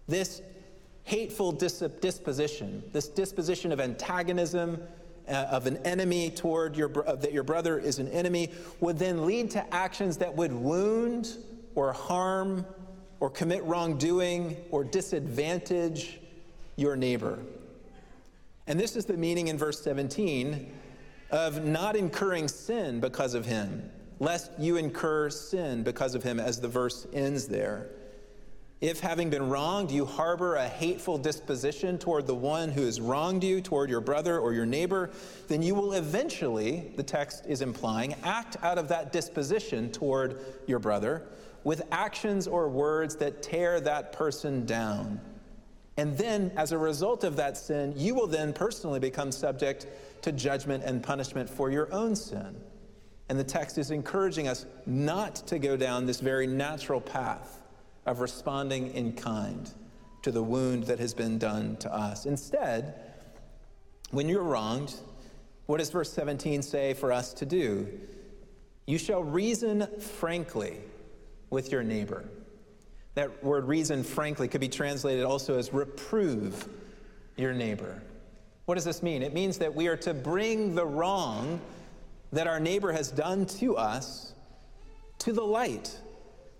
This 0.09 0.41
hateful 1.07 1.53
dis- 1.53 1.85
disposition, 2.01 2.83
this 2.93 3.07
disposition 3.07 3.71
of 3.71 3.81
antagonism, 3.81 4.83
uh, 5.29 5.47
of 5.51 5.67
an 5.67 5.77
enemy 5.79 6.31
toward 6.31 6.77
your 6.77 6.89
that 6.89 7.33
your 7.33 7.45
brother 7.45 7.79
is 7.79 8.01
an 8.01 8.09
enemy, 8.09 8.51
would 8.81 8.99
then 8.99 9.25
lead 9.25 9.51
to 9.51 9.75
actions 9.75 10.17
that 10.17 10.35
would 10.35 10.53
wound 10.53 11.37
or 11.77 11.93
harm 11.93 12.67
or 13.21 13.31
commit 13.31 13.63
wrongdoing 13.65 14.57
or 14.71 14.83
disadvantage 14.83 16.19
your 16.75 16.97
neighbor. 16.97 17.39
And 18.67 18.79
this 18.79 18.97
is 18.97 19.05
the 19.05 19.17
meaning 19.17 19.47
in 19.47 19.57
verse 19.57 19.81
17 19.83 20.73
of 21.31 21.65
not 21.65 21.95
incurring 21.95 22.49
sin 22.49 22.99
because 22.99 23.35
of 23.35 23.47
him, 23.47 23.91
lest 24.19 24.51
you 24.59 24.77
incur 24.77 25.31
sin 25.31 25.85
because 25.85 26.17
of 26.17 26.25
him, 26.25 26.41
as 26.41 26.61
the 26.61 26.69
verse 26.69 27.07
ends 27.13 27.47
there. 27.47 27.91
If, 28.81 29.01
having 29.01 29.31
been 29.31 29.49
wronged, 29.49 29.91
you 29.91 30.05
harbor 30.05 30.57
a 30.57 30.69
hateful 30.69 31.17
disposition 31.17 31.97
toward 31.97 32.27
the 32.27 32.35
one 32.35 32.71
who 32.71 32.85
has 32.85 33.01
wronged 33.01 33.43
you, 33.43 33.63
toward 33.63 33.89
your 33.89 34.03
brother 34.03 34.39
or 34.39 34.53
your 34.53 34.67
neighbor, 34.67 35.11
then 35.49 35.63
you 35.63 35.75
will 35.75 35.95
eventually, 35.95 36.93
the 36.97 37.03
text 37.03 37.47
is 37.47 37.63
implying, 37.63 38.15
act 38.23 38.59
out 38.63 38.77
of 38.77 38.89
that 38.89 39.13
disposition 39.13 39.91
toward 39.91 40.39
your 40.67 40.79
brother 40.79 41.27
with 41.65 41.83
actions 41.91 42.47
or 42.47 42.69
words 42.69 43.17
that 43.17 43.43
tear 43.43 43.81
that 43.81 44.13
person 44.13 44.67
down. 44.67 45.23
And 45.97 46.17
then, 46.19 46.53
as 46.55 46.73
a 46.73 46.79
result 46.79 47.25
of 47.25 47.35
that 47.37 47.57
sin, 47.57 47.95
you 47.97 48.15
will 48.15 48.27
then 48.27 48.53
personally 48.53 49.01
become 49.01 49.33
subject 49.33 49.87
to 50.21 50.33
judgment 50.33 50.85
and 50.85 51.03
punishment 51.03 51.49
for 51.49 51.71
your 51.71 51.91
own 51.95 52.15
sin. 52.15 52.55
And 53.31 53.39
the 53.39 53.45
text 53.45 53.79
is 53.79 53.91
encouraging 53.91 54.49
us 54.49 54.67
not 54.85 55.37
to 55.47 55.59
go 55.59 55.79
down 55.79 56.05
this 56.05 56.21
very 56.21 56.47
natural 56.47 57.01
path 57.01 57.63
of 58.07 58.21
responding 58.21 58.95
in 58.95 59.13
kind 59.13 59.71
to 60.23 60.31
the 60.31 60.43
wound 60.43 60.85
that 60.85 60.99
has 60.99 61.13
been 61.13 61.39
done 61.39 61.77
to 61.77 61.93
us. 61.93 62.27
Instead, 62.27 62.95
when 64.11 64.29
you're 64.29 64.43
wronged, 64.43 64.95
what 65.67 65.79
does 65.79 65.91
verse 65.91 66.13
17 66.13 66.63
say 66.63 66.95
for 66.95 67.13
us 67.13 67.33
to 67.35 67.47
do? 67.47 67.87
You 68.87 68.99
shall 68.99 69.23
reason 69.23 69.87
frankly 70.01 70.79
with 71.51 71.73
your 71.73 71.83
neighbor. 71.83 72.25
That 73.15 73.43
word 73.43 73.67
reason, 73.67 74.05
frankly, 74.05 74.47
could 74.47 74.61
be 74.61 74.69
translated 74.69 75.25
also 75.25 75.59
as 75.59 75.73
reprove 75.73 76.69
your 77.37 77.53
neighbor. 77.53 78.03
What 78.67 78.75
does 78.75 78.85
this 78.85 79.03
mean? 79.03 79.23
It 79.23 79.33
means 79.33 79.59
that 79.59 79.75
we 79.75 79.89
are 79.89 79.97
to 79.99 80.15
bring 80.15 80.75
the 80.75 80.87
wrong 80.87 81.61
that 82.33 82.47
our 82.47 82.61
neighbor 82.61 82.93
has 82.93 83.11
done 83.11 83.47
to 83.47 83.77
us 83.77 84.35
to 85.19 85.33
the 85.33 85.43
light, 85.43 85.97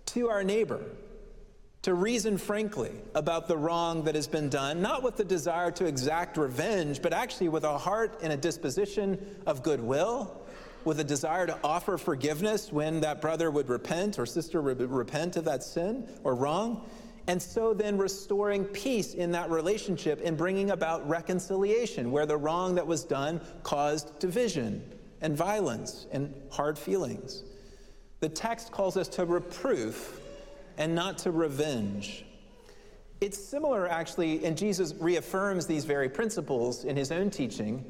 to 0.07 0.29
our 0.29 0.43
neighbor, 0.43 0.81
to 1.87 1.93
reason 1.93 2.37
frankly 2.37 2.91
about 3.15 3.47
the 3.47 3.55
wrong 3.55 4.03
that 4.03 4.13
has 4.13 4.27
been 4.27 4.49
done, 4.49 4.81
not 4.81 5.03
with 5.03 5.15
the 5.15 5.23
desire 5.23 5.71
to 5.71 5.85
exact 5.85 6.35
revenge, 6.35 7.01
but 7.01 7.13
actually 7.13 7.47
with 7.47 7.63
a 7.63 7.77
heart 7.77 8.19
and 8.21 8.33
a 8.33 8.35
disposition 8.35 9.17
of 9.45 9.63
goodwill 9.63 10.41
with 10.83 10.99
a 10.99 11.03
desire 11.05 11.47
to 11.47 11.57
offer 11.63 11.97
forgiveness 11.97 12.73
when 12.73 12.99
that 12.99 13.21
brother 13.21 13.49
would 13.49 13.69
repent 13.69 14.19
or 14.19 14.25
sister 14.25 14.61
would 14.61 14.81
repent 14.81 15.37
of 15.37 15.45
that 15.45 15.63
sin 15.63 16.05
or 16.25 16.35
wrong. 16.35 16.85
And 17.27 17.41
so 17.41 17.73
then 17.73 17.97
restoring 17.97 18.65
peace 18.65 19.13
in 19.13 19.31
that 19.31 19.49
relationship 19.49 20.19
and 20.25 20.35
bringing 20.35 20.71
about 20.71 21.07
reconciliation 21.07 22.11
where 22.11 22.25
the 22.25 22.35
wrong 22.35 22.75
that 22.75 22.85
was 22.85 23.05
done 23.05 23.39
caused 23.63 24.19
division 24.19 24.83
and 25.21 25.37
violence 25.37 26.05
and 26.11 26.33
hard 26.51 26.77
feelings. 26.77 27.45
The 28.19 28.27
text 28.27 28.73
calls 28.73 28.97
us 28.97 29.07
to 29.07 29.23
reproof 29.23 30.19
and 30.77 30.93
not 30.93 31.17
to 31.19 31.31
revenge. 31.31 32.25
It's 33.19 33.37
similar, 33.37 33.87
actually, 33.87 34.45
and 34.45 34.57
Jesus 34.57 34.93
reaffirms 34.99 35.65
these 35.65 35.85
very 35.85 36.09
principles 36.09 36.83
in 36.83 36.95
his 36.95 37.11
own 37.11 37.29
teaching 37.29 37.83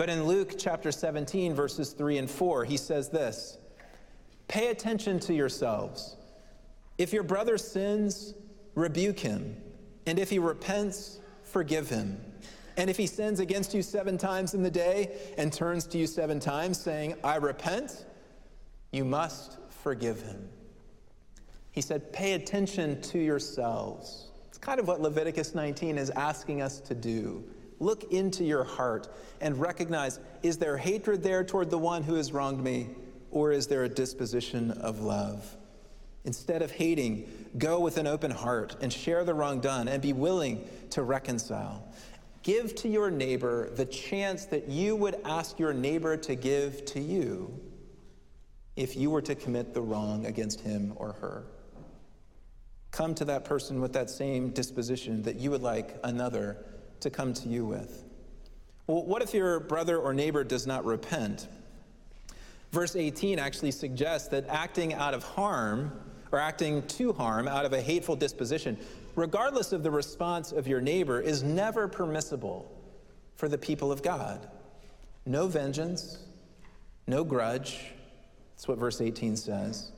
but 0.00 0.08
in 0.08 0.24
Luke 0.24 0.54
chapter 0.56 0.90
17, 0.90 1.52
verses 1.52 1.92
3 1.92 2.16
and 2.16 2.30
4, 2.30 2.64
he 2.64 2.78
says 2.78 3.10
this 3.10 3.58
Pay 4.48 4.68
attention 4.68 5.20
to 5.20 5.34
yourselves. 5.34 6.16
If 6.96 7.12
your 7.12 7.22
brother 7.22 7.58
sins, 7.58 8.32
rebuke 8.74 9.18
him. 9.18 9.58
And 10.06 10.18
if 10.18 10.30
he 10.30 10.38
repents, 10.38 11.20
forgive 11.42 11.90
him. 11.90 12.18
And 12.78 12.88
if 12.88 12.96
he 12.96 13.06
sins 13.06 13.40
against 13.40 13.74
you 13.74 13.82
seven 13.82 14.16
times 14.16 14.54
in 14.54 14.62
the 14.62 14.70
day 14.70 15.18
and 15.36 15.52
turns 15.52 15.84
to 15.88 15.98
you 15.98 16.06
seven 16.06 16.40
times, 16.40 16.80
saying, 16.80 17.16
I 17.22 17.36
repent, 17.36 18.06
you 18.92 19.04
must 19.04 19.58
forgive 19.82 20.22
him. 20.22 20.48
He 21.72 21.80
said, 21.80 22.12
Pay 22.12 22.32
attention 22.32 23.00
to 23.02 23.18
yourselves. 23.18 24.28
It's 24.48 24.58
kind 24.58 24.80
of 24.80 24.88
what 24.88 25.00
Leviticus 25.00 25.54
19 25.54 25.98
is 25.98 26.10
asking 26.10 26.62
us 26.62 26.80
to 26.80 26.94
do. 26.94 27.44
Look 27.78 28.12
into 28.12 28.44
your 28.44 28.64
heart 28.64 29.08
and 29.40 29.58
recognize 29.58 30.20
is 30.42 30.58
there 30.58 30.76
hatred 30.76 31.22
there 31.22 31.44
toward 31.44 31.70
the 31.70 31.78
one 31.78 32.02
who 32.02 32.14
has 32.14 32.32
wronged 32.32 32.62
me, 32.62 32.90
or 33.30 33.52
is 33.52 33.66
there 33.66 33.84
a 33.84 33.88
disposition 33.88 34.72
of 34.72 35.00
love? 35.00 35.56
Instead 36.24 36.60
of 36.60 36.70
hating, 36.70 37.48
go 37.56 37.80
with 37.80 37.96
an 37.96 38.06
open 38.06 38.30
heart 38.30 38.76
and 38.82 38.92
share 38.92 39.24
the 39.24 39.32
wrong 39.32 39.60
done 39.60 39.88
and 39.88 40.02
be 40.02 40.12
willing 40.12 40.68
to 40.90 41.02
reconcile. 41.02 41.82
Give 42.42 42.74
to 42.76 42.88
your 42.88 43.10
neighbor 43.10 43.70
the 43.70 43.86
chance 43.86 44.44
that 44.46 44.68
you 44.68 44.96
would 44.96 45.16
ask 45.24 45.58
your 45.58 45.72
neighbor 45.72 46.16
to 46.18 46.34
give 46.34 46.84
to 46.86 47.00
you 47.00 47.58
if 48.76 48.96
you 48.96 49.10
were 49.10 49.22
to 49.22 49.34
commit 49.34 49.74
the 49.74 49.82
wrong 49.82 50.26
against 50.26 50.60
him 50.60 50.92
or 50.96 51.12
her. 51.14 51.44
Come 52.90 53.14
to 53.16 53.24
that 53.26 53.44
person 53.44 53.80
with 53.80 53.92
that 53.92 54.10
same 54.10 54.50
disposition 54.50 55.22
that 55.22 55.36
you 55.36 55.50
would 55.50 55.62
like 55.62 55.96
another 56.02 56.56
to 57.00 57.10
come 57.10 57.32
to 57.34 57.48
you 57.48 57.64
with. 57.64 58.04
Well, 58.86 59.04
what 59.04 59.22
if 59.22 59.32
your 59.32 59.60
brother 59.60 59.98
or 59.98 60.12
neighbor 60.12 60.42
does 60.42 60.66
not 60.66 60.84
repent? 60.84 61.46
Verse 62.72 62.96
18 62.96 63.38
actually 63.38 63.70
suggests 63.70 64.28
that 64.28 64.46
acting 64.48 64.94
out 64.94 65.14
of 65.14 65.22
harm 65.22 65.92
or 66.32 66.38
acting 66.38 66.82
to 66.86 67.12
harm 67.12 67.48
out 67.48 67.64
of 67.64 67.72
a 67.72 67.80
hateful 67.80 68.16
disposition, 68.16 68.78
regardless 69.16 69.72
of 69.72 69.82
the 69.82 69.90
response 69.90 70.52
of 70.52 70.68
your 70.68 70.80
neighbor, 70.80 71.20
is 71.20 71.42
never 71.42 71.88
permissible 71.88 72.70
for 73.34 73.48
the 73.48 73.58
people 73.58 73.90
of 73.90 74.02
God. 74.02 74.48
No 75.26 75.46
vengeance, 75.46 76.18
no 77.06 77.24
grudge. 77.24 77.80
That's 78.54 78.68
what 78.68 78.78
verse 78.78 79.00
18 79.00 79.36
says. 79.36 79.92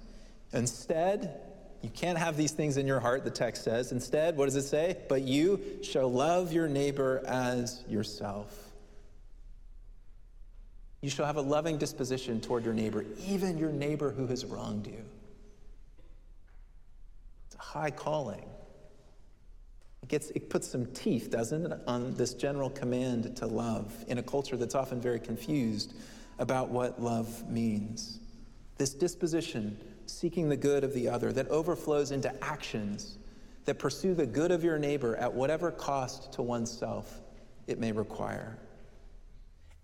Instead, 0.52 1.40
you 1.82 1.90
can't 1.90 2.16
have 2.16 2.36
these 2.36 2.52
things 2.52 2.76
in 2.76 2.86
your 2.86 3.00
heart, 3.00 3.24
the 3.24 3.30
text 3.30 3.64
says. 3.64 3.90
Instead, 3.90 4.36
what 4.36 4.44
does 4.44 4.56
it 4.56 4.62
say? 4.62 4.96
But 5.08 5.22
you 5.22 5.60
shall 5.82 6.10
love 6.10 6.52
your 6.52 6.68
neighbor 6.68 7.22
as 7.26 7.82
yourself. 7.88 8.72
You 11.00 11.10
shall 11.10 11.26
have 11.26 11.36
a 11.36 11.42
loving 11.42 11.78
disposition 11.78 12.40
toward 12.40 12.64
your 12.64 12.74
neighbor, 12.74 13.04
even 13.26 13.58
your 13.58 13.72
neighbor 13.72 14.12
who 14.12 14.28
has 14.28 14.44
wronged 14.44 14.86
you. 14.86 15.04
It's 17.46 17.56
a 17.56 17.58
high 17.58 17.90
calling. 17.90 18.44
It, 20.04 20.08
gets, 20.08 20.30
it 20.30 20.48
puts 20.48 20.68
some 20.68 20.86
teeth, 20.86 21.30
doesn't 21.30 21.66
it, 21.72 21.80
on 21.88 22.14
this 22.14 22.34
general 22.34 22.70
command 22.70 23.36
to 23.38 23.46
love 23.46 23.92
in 24.06 24.18
a 24.18 24.22
culture 24.22 24.56
that's 24.56 24.76
often 24.76 25.00
very 25.00 25.18
confused 25.18 25.94
about 26.38 26.70
what 26.70 27.02
love 27.02 27.50
means. 27.50 28.20
This 28.78 28.94
disposition, 28.94 29.76
seeking 30.06 30.48
the 30.48 30.56
good 30.56 30.84
of 30.84 30.94
the 30.94 31.08
other, 31.08 31.32
that 31.32 31.48
overflows 31.48 32.10
into 32.10 32.32
actions 32.44 33.18
that 33.64 33.78
pursue 33.78 34.14
the 34.14 34.26
good 34.26 34.50
of 34.50 34.64
your 34.64 34.78
neighbor 34.78 35.16
at 35.16 35.32
whatever 35.32 35.70
cost 35.70 36.32
to 36.32 36.42
oneself 36.42 37.20
it 37.66 37.78
may 37.78 37.92
require. 37.92 38.58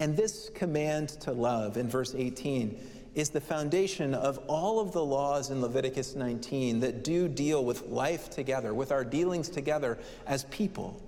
And 0.00 0.16
this 0.16 0.50
command 0.54 1.08
to 1.20 1.32
love 1.32 1.76
in 1.76 1.88
verse 1.88 2.14
18 2.16 2.78
is 3.14 3.30
the 3.30 3.40
foundation 3.40 4.14
of 4.14 4.38
all 4.46 4.80
of 4.80 4.92
the 4.92 5.04
laws 5.04 5.50
in 5.50 5.60
Leviticus 5.60 6.14
19 6.14 6.80
that 6.80 7.02
do 7.02 7.28
deal 7.28 7.64
with 7.64 7.87
life 7.88 8.30
together, 8.30 8.75
with 8.75 8.92
our 8.92 9.04
dealings 9.04 9.48
together 9.48 9.98
as 10.26 10.44
people. 10.44 11.02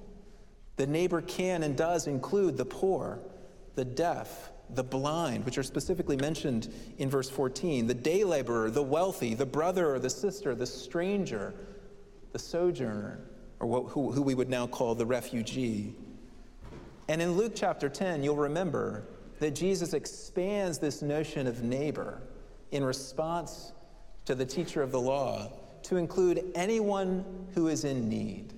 The 0.76 0.87
neighbor 0.87 1.23
can 1.23 1.62
and 1.62 1.76
does 1.76 2.07
include 2.07 2.57
the 2.57 2.64
poor, 2.64 3.21
the 3.75 3.85
deaf, 3.85 4.50
the 4.75 4.83
blind, 4.83 5.45
which 5.45 5.59
are 5.59 5.62
specifically 5.62 6.17
mentioned 6.17 6.73
in 6.99 7.11
verse 7.11 7.29
14, 7.29 7.87
the 7.87 7.95
day 7.95 8.25
laborer, 8.25 8.71
the 8.71 8.83
wealthy, 8.83 9.35
the 9.35 9.47
brother 9.47 9.95
or 9.95 9.99
the 9.99 10.11
sister, 10.11 10.55
the 10.55 10.67
stranger, 10.67 11.55
the 12.33 12.39
sojourner, 12.39 13.21
or 13.59 13.67
what, 13.67 13.91
who, 13.91 14.11
who 14.11 14.23
we 14.23 14.35
would 14.35 14.49
now 14.49 14.67
call 14.67 14.95
the 14.95 15.07
refugee. 15.07 15.95
And 17.09 17.21
in 17.21 17.33
Luke 17.33 17.53
chapter 17.55 17.89
10, 17.89 18.23
you'll 18.23 18.37
remember 18.37 19.05
that 19.41 19.55
Jesus 19.55 19.95
expands 19.95 20.79
this 20.79 21.03
notion 21.03 21.47
of 21.47 21.62
neighbor 21.62 22.23
in 22.71 22.85
response 22.85 23.73
to 24.27 24.35
the 24.35 24.47
teacher 24.47 24.83
of 24.83 24.93
the 24.93 25.00
law 25.00 25.50
to 25.83 25.97
include 25.97 26.45
anyone 26.55 27.25
who 27.55 27.69
is 27.69 27.85
in 27.85 28.09
need. 28.09 28.53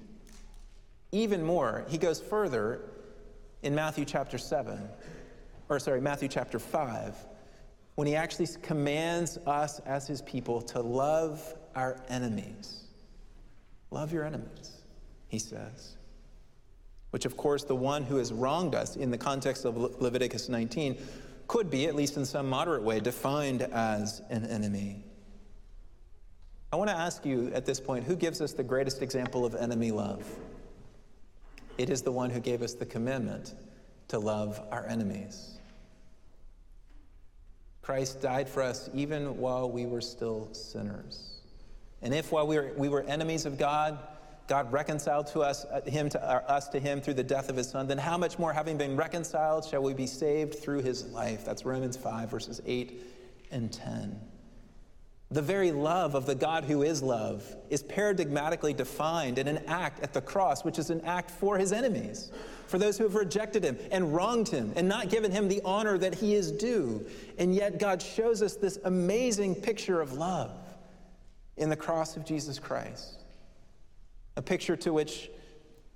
Even 1.13 1.43
more, 1.43 1.85
he 1.89 1.99
goes 1.99 2.21
further 2.21 2.81
in 3.63 3.75
Matthew 3.75 4.05
chapter 4.05 4.39
7, 4.39 4.89
or 5.69 5.79
sorry, 5.79 6.01
Matthew 6.01 6.29
chapter 6.29 6.59
5, 6.59 7.17
when 7.95 8.07
he 8.07 8.17
actually 8.17 8.49
commands 8.63 9.39
us 9.47 9.81
as 9.81 10.07
his 10.07 10.23
people 10.23 10.63
to 10.63 10.81
love 10.81 11.55
our 11.75 12.01
enemies. 12.09 12.85
Love 13.91 14.13
your 14.13 14.25
enemies, 14.25 14.79
he 15.29 15.39
says 15.39 15.97
which, 17.13 17.27
of 17.27 17.37
course, 17.37 17.63
the 17.65 17.77
one 17.77 18.05
who 18.05 18.17
has 18.17 18.33
wronged 18.33 18.75
us 18.75 18.97
in 18.97 19.11
the 19.11 19.19
context 19.19 19.67
of 19.67 19.77
Le- 19.77 19.91
Leviticus 20.01 20.49
19 20.49 20.97
could 21.47 21.71
be, 21.71 21.87
at 21.87 21.95
least 21.95 22.17
in 22.17 22.25
some 22.25 22.49
moderate 22.49 22.83
way, 22.83 23.01
defined 23.01 23.61
as 23.61 24.23
an 24.31 24.47
enemy. 24.47 25.05
I 26.73 26.77
want 26.77 26.89
to 26.89 26.97
ask 26.97 27.27
you 27.27 27.53
at 27.53 27.67
this 27.67 27.79
point 27.79 28.05
who 28.05 28.17
gives 28.17 28.41
us 28.41 28.55
the 28.55 28.63
greatest 28.63 29.03
example 29.03 29.45
of 29.45 29.55
enemy 29.55 29.91
love? 29.91 30.27
It 31.77 31.91
is 31.91 32.01
the 32.01 32.13
one 32.13 32.31
who 32.31 32.41
gave 32.41 32.63
us 32.63 32.73
the 32.73 32.87
commandment 32.87 33.55
to 34.09 34.19
love 34.19 34.59
our 34.71 34.87
enemies. 34.87 35.52
Christ 37.83 38.23
died 38.23 38.49
for 38.49 38.63
us 38.63 38.89
even 38.95 39.37
while 39.39 39.71
we 39.71 39.87
were 39.87 40.01
still 40.01 40.49
sinners. 40.53 41.41
And 42.01 42.15
if 42.15 42.33
while 42.33 42.47
we 42.47 42.57
were, 42.57 42.73
we 42.77 42.89
were 42.89 43.03
enemies 43.03 43.45
of 43.45 43.59
God, 43.59 43.99
God 44.49 44.73
reconciled 44.73 45.29
to 45.29 45.41
us, 45.41 45.65
uh, 45.65 45.81
him 45.83 46.09
to, 46.11 46.23
uh, 46.23 46.43
us 46.47 46.69
to 46.69 46.81
him 46.81 47.01
through 47.01 47.15
the 47.15 47.25
death 47.25 47.49
of 47.49 47.57
his 47.57 47.69
son, 47.69 47.87
then 47.87 47.99
how 47.99 48.19
much 48.19 48.39
more, 48.39 48.53
having 48.53 48.77
been 48.77 48.97
reconciled, 48.97 49.65
shall 49.65 49.83
we 49.83 49.95
be 49.95 50.07
saved 50.07 50.57
through 50.57 50.83
his 50.83 51.07
life? 51.07 51.45
That's 51.45 51.65
Romans 51.65 51.97
5, 51.97 52.31
verses 52.31 52.61
8 52.67 53.03
and 53.51 53.73
10. 53.73 54.21
The 55.33 55.43
very 55.43 55.73
love 55.73 56.15
of 56.15 56.27
the 56.27 56.35
God 56.35 56.65
who 56.65 56.83
is 56.83 57.03
love 57.03 57.43
is 57.71 57.83
paradigmatically 57.83 58.77
defined 58.77 59.39
in 59.39 59.49
an 59.49 59.65
act 59.67 60.03
at 60.03 60.13
the 60.13 60.21
cross, 60.21 60.63
which 60.63 60.79
is 60.79 60.91
an 60.91 61.01
act 61.03 61.31
for 61.31 61.57
his 61.57 61.73
enemies, 61.73 62.31
for 62.67 62.79
those 62.79 62.99
who 62.99 63.05
have 63.05 63.15
rejected 63.15 63.65
him 63.65 63.79
and 63.91 64.15
wronged 64.15 64.49
him 64.49 64.73
and 64.77 64.87
not 64.87 65.09
given 65.09 65.33
him 65.33 65.49
the 65.49 65.63
honor 65.65 65.97
that 65.97 66.15
he 66.15 66.35
is 66.35 66.53
due. 66.53 67.07
And 67.39 67.55
yet, 67.55 67.79
God 67.79 68.03
shows 68.03 68.43
us 68.43 68.57
this 68.57 68.79
amazing 68.85 69.55
picture 69.55 70.03
of 70.03 70.13
love 70.13 70.53
in 71.57 71.71
the 71.71 71.77
cross 71.77 72.17
of 72.17 72.25
Jesus 72.25 72.59
Christ 72.59 73.23
a 74.37 74.43
picture 74.43 74.77
to 74.77 74.93
which 74.93 75.31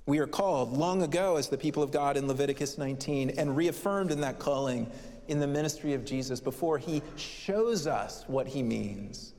we 0.07 0.18
are 0.18 0.27
called 0.27 0.72
long 0.72 1.03
ago 1.03 1.37
as 1.37 1.49
the 1.49 1.59
people 1.59 1.83
of 1.83 1.90
God 1.90 2.16
in 2.16 2.29
Leviticus 2.29 2.79
19 2.79 3.31
and 3.31 3.57
reaffirmed 3.57 4.11
in 4.11 4.20
that 4.20 4.38
calling 4.38 4.90
in 5.29 5.41
the 5.41 5.47
ministry 5.47 5.95
of 5.95 6.05
Jesus 6.05 6.41
before 6.41 6.79
he 6.79 7.03
shows 7.17 7.87
us 7.87 8.25
what 8.27 8.47
he 8.47 8.62
means 8.62 9.33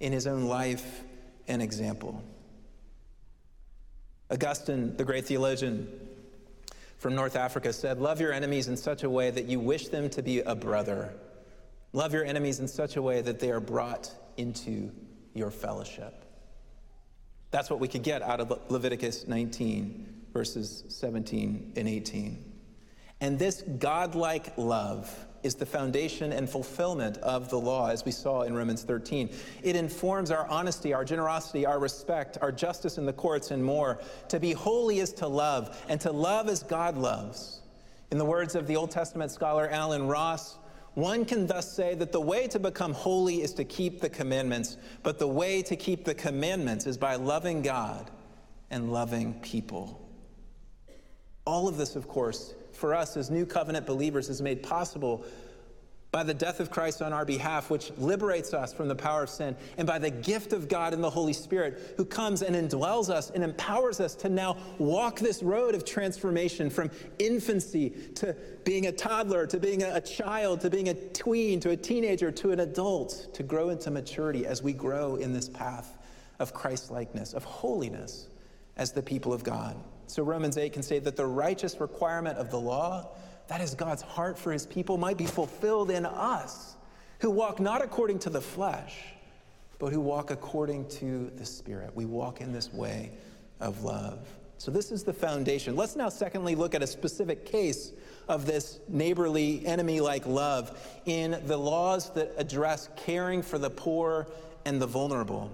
in 0.00 0.12
his 0.12 0.26
own 0.26 0.44
life 0.44 1.02
and 1.46 1.62
example. 1.62 2.22
Augustine, 4.30 4.96
the 4.96 5.04
great 5.04 5.26
theologian 5.26 5.88
from 6.98 7.14
North 7.14 7.36
Africa, 7.36 7.72
said, 7.72 7.98
Love 7.98 8.20
your 8.20 8.32
enemies 8.32 8.68
in 8.68 8.76
such 8.76 9.02
a 9.02 9.10
way 9.10 9.30
that 9.30 9.46
you 9.46 9.58
wish 9.58 9.88
them 9.88 10.10
to 10.10 10.22
be 10.22 10.40
a 10.40 10.54
brother. 10.54 11.12
Love 11.92 12.12
your 12.12 12.24
enemies 12.24 12.60
in 12.60 12.68
such 12.68 12.96
a 12.96 13.02
way 13.02 13.22
that 13.22 13.40
they 13.40 13.50
are 13.50 13.60
brought 13.60 14.10
into 14.36 14.90
your 15.34 15.50
fellowship. 15.50 16.24
That's 17.50 17.70
what 17.70 17.80
we 17.80 17.88
could 17.88 18.02
get 18.02 18.20
out 18.20 18.40
of 18.40 18.70
Leviticus 18.70 19.26
19, 19.26 20.24
verses 20.32 20.84
17 20.88 21.72
and 21.76 21.88
18. 21.88 22.47
And 23.20 23.38
this 23.38 23.62
godlike 23.78 24.56
love 24.56 25.26
is 25.42 25.54
the 25.54 25.66
foundation 25.66 26.32
and 26.32 26.48
fulfillment 26.48 27.16
of 27.18 27.48
the 27.48 27.58
law, 27.58 27.88
as 27.88 28.04
we 28.04 28.12
saw 28.12 28.42
in 28.42 28.54
Romans 28.54 28.82
13. 28.82 29.30
It 29.62 29.76
informs 29.76 30.30
our 30.30 30.46
honesty, 30.48 30.92
our 30.92 31.04
generosity, 31.04 31.64
our 31.64 31.78
respect, 31.78 32.38
our 32.40 32.52
justice 32.52 32.98
in 32.98 33.06
the 33.06 33.12
courts, 33.12 33.50
and 33.50 33.64
more. 33.64 34.00
To 34.28 34.40
be 34.40 34.52
holy 34.52 34.98
is 34.98 35.12
to 35.14 35.28
love, 35.28 35.80
and 35.88 36.00
to 36.00 36.12
love 36.12 36.48
as 36.48 36.62
God 36.62 36.96
loves. 36.96 37.60
In 38.10 38.18
the 38.18 38.24
words 38.24 38.54
of 38.54 38.66
the 38.66 38.76
Old 38.76 38.90
Testament 38.90 39.30
scholar 39.30 39.68
Allen 39.68 40.08
Ross, 40.08 40.58
one 40.94 41.24
can 41.24 41.46
thus 41.46 41.72
say 41.72 41.94
that 41.94 42.10
the 42.10 42.20
way 42.20 42.48
to 42.48 42.58
become 42.58 42.92
holy 42.92 43.42
is 43.42 43.52
to 43.54 43.64
keep 43.64 44.00
the 44.00 44.08
commandments, 44.08 44.76
but 45.02 45.18
the 45.18 45.28
way 45.28 45.62
to 45.62 45.76
keep 45.76 46.04
the 46.04 46.14
commandments 46.14 46.86
is 46.86 46.98
by 46.98 47.14
loving 47.14 47.62
God 47.62 48.10
and 48.70 48.92
loving 48.92 49.34
people. 49.34 50.04
All 51.44 51.68
of 51.68 51.76
this, 51.76 51.94
of 51.94 52.08
course, 52.08 52.54
for 52.78 52.94
us 52.94 53.16
as 53.16 53.30
new 53.30 53.44
covenant 53.44 53.86
believers 53.86 54.28
is 54.28 54.40
made 54.40 54.62
possible 54.62 55.24
by 56.10 56.22
the 56.22 56.32
death 56.32 56.58
of 56.58 56.70
Christ 56.70 57.02
on 57.02 57.12
our 57.12 57.26
behalf, 57.26 57.68
which 57.68 57.92
liberates 57.98 58.54
us 58.54 58.72
from 58.72 58.88
the 58.88 58.94
power 58.94 59.24
of 59.24 59.30
sin, 59.30 59.54
and 59.76 59.86
by 59.86 59.98
the 59.98 60.10
gift 60.10 60.54
of 60.54 60.66
God 60.66 60.94
in 60.94 61.02
the 61.02 61.10
Holy 61.10 61.34
Spirit, 61.34 61.94
who 61.98 62.04
comes 62.06 62.40
and 62.40 62.56
indwells 62.56 63.10
us 63.10 63.28
and 63.28 63.44
empowers 63.44 64.00
us 64.00 64.14
to 64.16 64.30
now 64.30 64.56
walk 64.78 65.18
this 65.18 65.42
road 65.42 65.74
of 65.74 65.84
transformation 65.84 66.70
from 66.70 66.90
infancy 67.18 67.90
to 68.14 68.34
being 68.64 68.86
a 68.86 68.92
toddler, 68.92 69.46
to 69.46 69.60
being 69.60 69.82
a 69.82 70.00
child, 70.00 70.62
to 70.62 70.70
being 70.70 70.88
a 70.88 70.94
tween, 70.94 71.60
to 71.60 71.70
a 71.70 71.76
teenager, 71.76 72.30
to 72.32 72.52
an 72.52 72.60
adult, 72.60 73.34
to 73.34 73.42
grow 73.42 73.68
into 73.68 73.90
maturity 73.90 74.46
as 74.46 74.62
we 74.62 74.72
grow 74.72 75.16
in 75.16 75.34
this 75.34 75.48
path 75.50 75.98
of 76.38 76.54
Christ 76.54 76.90
likeness, 76.90 77.34
of 77.34 77.44
holiness 77.44 78.28
as 78.78 78.92
the 78.92 79.02
people 79.02 79.34
of 79.34 79.44
God. 79.44 79.76
So 80.08 80.22
Romans 80.22 80.58
8 80.58 80.72
can 80.72 80.82
say 80.82 80.98
that 80.98 81.16
the 81.16 81.26
righteous 81.26 81.80
requirement 81.80 82.38
of 82.38 82.50
the 82.50 82.58
law 82.58 83.10
that 83.48 83.62
is 83.62 83.74
God's 83.74 84.02
heart 84.02 84.38
for 84.38 84.52
his 84.52 84.66
people, 84.66 84.96
might 84.96 85.16
be 85.16 85.26
fulfilled 85.26 85.90
in 85.90 86.06
us 86.06 86.76
who 87.20 87.30
walk 87.30 87.58
not 87.58 87.82
according 87.82 88.20
to 88.20 88.30
the 88.30 88.40
flesh, 88.40 88.94
but 89.78 89.92
who 89.92 90.00
walk 90.00 90.30
according 90.30 90.88
to 90.88 91.32
the 91.36 91.44
Spirit. 91.44 91.90
We 91.94 92.04
walk 92.04 92.40
in 92.40 92.52
this 92.52 92.72
way 92.72 93.10
of 93.58 93.82
love. 93.82 94.18
So, 94.58 94.70
this 94.70 94.90
is 94.90 95.04
the 95.04 95.12
foundation. 95.12 95.76
Let's 95.76 95.96
now, 95.96 96.08
secondly, 96.08 96.56
look 96.56 96.74
at 96.74 96.82
a 96.82 96.86
specific 96.86 97.46
case 97.46 97.92
of 98.26 98.44
this 98.44 98.80
neighborly, 98.88 99.64
enemy 99.64 100.00
like 100.00 100.26
love 100.26 100.78
in 101.06 101.40
the 101.46 101.56
laws 101.56 102.10
that 102.14 102.32
address 102.36 102.88
caring 102.96 103.40
for 103.40 103.58
the 103.58 103.70
poor 103.70 104.26
and 104.64 104.82
the 104.82 104.86
vulnerable. 104.86 105.50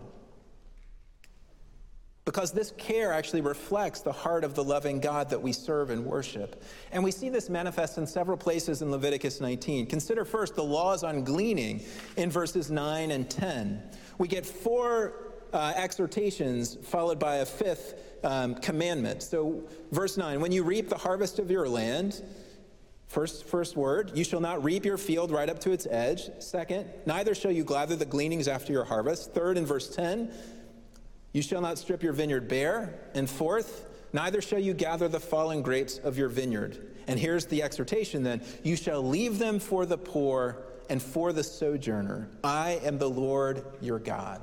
Because 2.25 2.53
this 2.53 2.73
care 2.79 3.13
actually 3.13 3.43
reflects 3.43 4.01
the 4.01 4.13
heart 4.13 4.45
of 4.45 4.55
the 4.55 4.65
loving 4.65 4.99
God 4.99 5.29
that 5.31 5.43
we 5.43 5.53
serve 5.53 5.91
and 5.91 6.05
worship. 6.05 6.63
And 6.91 7.05
we 7.05 7.11
see 7.11 7.29
this 7.29 7.51
manifest 7.51 7.99
in 7.99 8.07
several 8.07 8.39
places 8.39 8.81
in 8.81 8.91
Leviticus 8.91 9.41
19. 9.41 9.87
Consider 9.87 10.25
first 10.25 10.55
the 10.55 10.65
laws 10.65 11.05
on 11.05 11.23
gleaning 11.23 11.83
in 12.17 12.31
verses 12.31 12.71
9 12.71 13.11
and 13.11 13.29
10. 13.29 13.83
We 14.19 14.29
get 14.29 14.47
four 14.47 15.35
uh, 15.53 15.75
exhortations 15.77 16.77
followed 16.83 17.19
by 17.19 17.37
a 17.37 17.47
fifth 17.47 17.95
um, 18.25 18.55
commandment. 18.55 19.23
So, 19.23 19.63
verse 19.93 20.17
9 20.17 20.41
when 20.41 20.51
you 20.51 20.65
reap 20.65 20.89
the 20.89 20.97
harvest 20.97 21.39
of 21.39 21.51
your 21.51 21.69
land, 21.69 22.23
First, 23.07 23.45
first 23.45 23.77
word, 23.77 24.11
you 24.15 24.25
shall 24.25 24.41
not 24.41 24.65
reap 24.65 24.85
your 24.85 24.99
field 24.99 25.31
right 25.31 25.49
up 25.49 25.61
to 25.61 25.71
its 25.71 25.87
edge. 25.89 26.31
Second, 26.41 26.89
neither 27.07 27.33
shall 27.33 27.53
you 27.53 27.63
gather 27.63 27.95
the 27.95 28.05
gleanings 28.05 28.49
after 28.49 28.73
your 28.73 28.83
harvest. 28.83 29.33
Third, 29.33 29.57
in 29.57 29.65
verse 29.65 29.95
10, 29.95 30.33
you 31.35 31.43
shall 31.43 31.61
not 31.61 31.79
strip 31.79 32.03
your 32.03 32.15
vineyard 32.15 32.49
bare. 32.49 32.95
And 33.13 33.29
fourth, 33.29 33.87
neither 34.15 34.41
shall 34.41 34.61
you 34.61 34.73
gather 34.73 35.09
the 35.09 35.21
fallen 35.21 35.61
grapes 35.61 35.99
of 35.99 36.17
your 36.17 36.31
vineyard. 36.31 36.95
And 37.07 37.19
here's 37.19 37.45
the 37.45 37.63
exhortation 37.63 38.23
then 38.23 38.41
you 38.63 38.77
shall 38.77 39.03
leave 39.03 39.39
them 39.39 39.59
for 39.59 39.85
the 39.85 39.99
poor 39.99 40.63
and 40.89 41.03
for 41.03 41.33
the 41.33 41.43
sojourner. 41.43 42.29
I 42.43 42.81
am 42.85 42.99
the 42.99 43.11
Lord 43.11 43.65
your 43.83 43.99
God. 43.99 44.41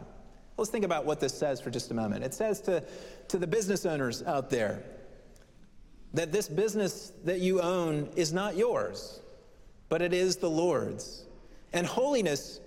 Let's 0.57 0.69
think 0.69 0.85
about 0.85 1.05
what 1.05 1.19
this 1.19 1.33
says 1.33 1.61
for 1.61 1.71
just 1.71 1.89
a 1.91 1.93
moment. 1.93 2.23
It 2.25 2.33
says 2.33 2.59
to, 2.61 2.83
to 3.29 3.37
the 3.37 3.47
business 3.47 3.85
owners 3.85 4.21
out 4.23 4.49
there 4.49 4.83
that 6.13 6.33
this 6.33 6.49
business 6.49 7.13
that 7.23 7.39
you 7.39 7.61
own 7.61 8.09
is 8.17 8.33
not 8.33 8.57
yours, 8.57 9.21
but 9.87 10.01
it 10.01 10.13
is 10.13 10.35
the 10.35 10.49
Lord's. 10.49 11.23
And 11.71 11.87
holiness 11.87 12.59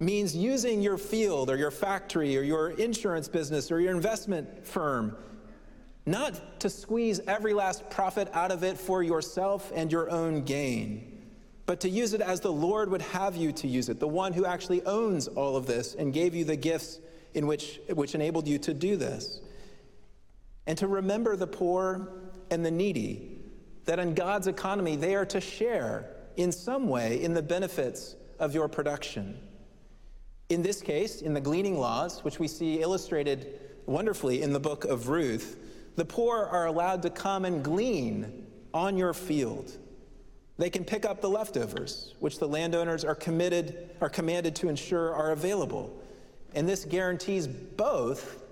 means 0.00 0.34
using 0.34 0.80
your 0.80 0.96
field 0.96 1.50
or 1.50 1.56
your 1.56 1.70
factory 1.70 2.36
or 2.36 2.42
your 2.42 2.70
insurance 2.70 3.28
business 3.28 3.70
or 3.70 3.80
your 3.80 3.94
investment 3.94 4.66
firm 4.66 5.16
not 6.08 6.60
to 6.60 6.70
squeeze 6.70 7.20
every 7.26 7.52
last 7.52 7.88
profit 7.90 8.28
out 8.32 8.50
of 8.50 8.64
it 8.64 8.78
for 8.78 9.02
yourself 9.02 9.70
and 9.74 9.92
your 9.92 10.10
own 10.10 10.42
gain, 10.42 11.22
but 11.66 11.80
to 11.80 11.88
use 11.88 12.14
it 12.14 12.22
as 12.22 12.40
the 12.40 12.52
Lord 12.52 12.90
would 12.90 13.02
have 13.02 13.36
you 13.36 13.52
to 13.52 13.68
use 13.68 13.90
it, 13.90 14.00
the 14.00 14.08
one 14.08 14.32
who 14.32 14.46
actually 14.46 14.82
owns 14.84 15.28
all 15.28 15.54
of 15.54 15.66
this 15.66 15.94
and 15.94 16.14
gave 16.14 16.34
you 16.34 16.46
the 16.46 16.56
gifts 16.56 16.98
in 17.34 17.46
which, 17.46 17.78
which 17.90 18.14
enabled 18.14 18.48
you 18.48 18.58
to 18.58 18.72
do 18.72 18.96
this. 18.96 19.42
And 20.66 20.78
to 20.78 20.86
remember 20.86 21.36
the 21.36 21.46
poor 21.46 22.08
and 22.50 22.64
the 22.64 22.70
needy, 22.70 23.38
that 23.84 23.98
in 23.98 24.14
God's 24.14 24.46
economy 24.46 24.96
they 24.96 25.14
are 25.14 25.26
to 25.26 25.42
share 25.42 26.08
in 26.38 26.52
some 26.52 26.88
way 26.88 27.22
in 27.22 27.34
the 27.34 27.42
benefits 27.42 28.16
of 28.38 28.54
your 28.54 28.68
production. 28.68 29.38
In 30.48 30.62
this 30.62 30.80
case, 30.80 31.20
in 31.20 31.34
the 31.34 31.42
gleaning 31.42 31.78
laws, 31.78 32.24
which 32.24 32.38
we 32.38 32.48
see 32.48 32.80
illustrated 32.80 33.60
wonderfully 33.84 34.40
in 34.40 34.54
the 34.54 34.60
book 34.60 34.86
of 34.86 35.08
Ruth, 35.08 35.58
the 35.96 36.06
poor 36.06 36.46
are 36.46 36.66
allowed 36.66 37.02
to 37.02 37.10
come 37.10 37.44
and 37.44 37.62
glean 37.62 38.46
on 38.72 38.96
your 38.96 39.12
field. 39.12 39.76
They 40.56 40.70
can 40.70 40.86
pick 40.86 41.04
up 41.04 41.20
the 41.20 41.28
leftovers, 41.28 42.14
which 42.20 42.38
the 42.38 42.48
landowners 42.48 43.04
are 43.04 43.14
committed 43.14 43.90
are 44.00 44.08
commanded 44.08 44.56
to 44.56 44.70
ensure 44.70 45.14
are 45.14 45.32
available. 45.32 45.94
And 46.54 46.66
this 46.66 46.86
guarantees 46.86 47.46
both 47.46 48.42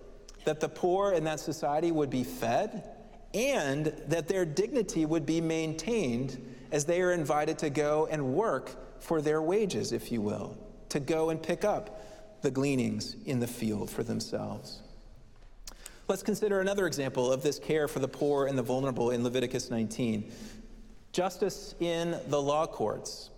that 0.44 0.61
the 0.61 0.68
poor 0.68 1.12
in 1.12 1.24
that 1.24 1.40
society 1.40 1.92
would 1.92 2.11
be 2.11 2.24
fed 2.24 2.90
and 3.32 3.87
that 4.06 4.28
their 4.28 4.44
dignity 4.44 5.06
would 5.06 5.24
be 5.24 5.40
maintained 5.40 6.56
as 6.72 6.85
they 6.85 7.00
are 7.00 7.12
invited 7.12 7.59
to 7.61 7.70
go 7.70 8.06
and 8.11 8.35
work 8.35 9.00
for 9.00 9.22
their 9.22 9.40
wages, 9.40 9.92
if 9.92 10.12
you 10.12 10.20
will 10.20 10.59
to 10.90 11.01
go 11.01 11.31
and 11.31 11.42
pick 11.42 11.64
up 11.64 12.03
the 12.42 12.51
gleanings 12.51 13.16
in 13.25 13.40
the 13.40 13.46
field 13.46 13.90
for 13.90 14.03
themselves. 14.03 14.81
Let's 16.09 16.22
consider 16.22 16.61
another 16.61 16.87
example 16.87 17.33
of 17.33 17.42
this 17.42 17.59
care 17.59 17.88
for 17.88 17.99
the 17.99 18.09
poor 18.09 18.46
and 18.46 18.57
the 18.57 18.62
vulnerable 18.62 19.11
in 19.11 19.25
Leviticus 19.25 19.70
19 19.70 20.31
justice 21.12 21.75
in 21.81 22.14
the 22.29 22.40
law 22.40 22.66
courts. 22.66 23.31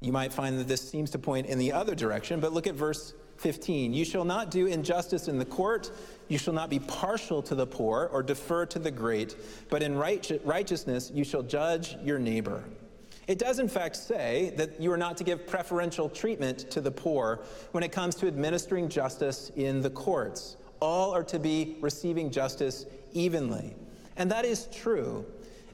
You 0.00 0.12
might 0.12 0.30
find 0.30 0.58
that 0.58 0.68
this 0.68 0.86
seems 0.86 1.10
to 1.12 1.18
point 1.18 1.46
in 1.46 1.58
the 1.58 1.72
other 1.72 1.94
direction, 1.94 2.38
but 2.38 2.52
look 2.52 2.66
at 2.66 2.74
verse 2.74 3.14
15. 3.38 3.94
You 3.94 4.04
shall 4.04 4.26
not 4.26 4.50
do 4.50 4.66
injustice 4.66 5.26
in 5.26 5.38
the 5.38 5.44
court. 5.46 5.90
You 6.28 6.36
shall 6.36 6.52
not 6.52 6.68
be 6.68 6.80
partial 6.80 7.42
to 7.44 7.54
the 7.54 7.66
poor 7.66 8.10
or 8.12 8.22
defer 8.22 8.66
to 8.66 8.78
the 8.78 8.90
great, 8.90 9.34
but 9.70 9.82
in 9.82 9.96
righteousness 9.96 11.10
you 11.14 11.24
shall 11.24 11.42
judge 11.42 11.96
your 12.04 12.18
neighbor. 12.18 12.62
It 13.26 13.38
does, 13.38 13.58
in 13.58 13.68
fact, 13.68 13.96
say 13.96 14.52
that 14.56 14.80
you 14.80 14.92
are 14.92 14.96
not 14.96 15.16
to 15.16 15.24
give 15.24 15.46
preferential 15.46 16.08
treatment 16.08 16.70
to 16.70 16.80
the 16.80 16.90
poor 16.90 17.42
when 17.72 17.82
it 17.82 17.90
comes 17.92 18.14
to 18.16 18.26
administering 18.26 18.88
justice 18.88 19.50
in 19.56 19.80
the 19.80 19.90
courts. 19.90 20.56
All 20.80 21.14
are 21.14 21.24
to 21.24 21.38
be 21.38 21.76
receiving 21.80 22.30
justice 22.30 22.84
evenly. 23.12 23.74
And 24.16 24.30
that 24.30 24.44
is 24.44 24.68
true. 24.72 25.24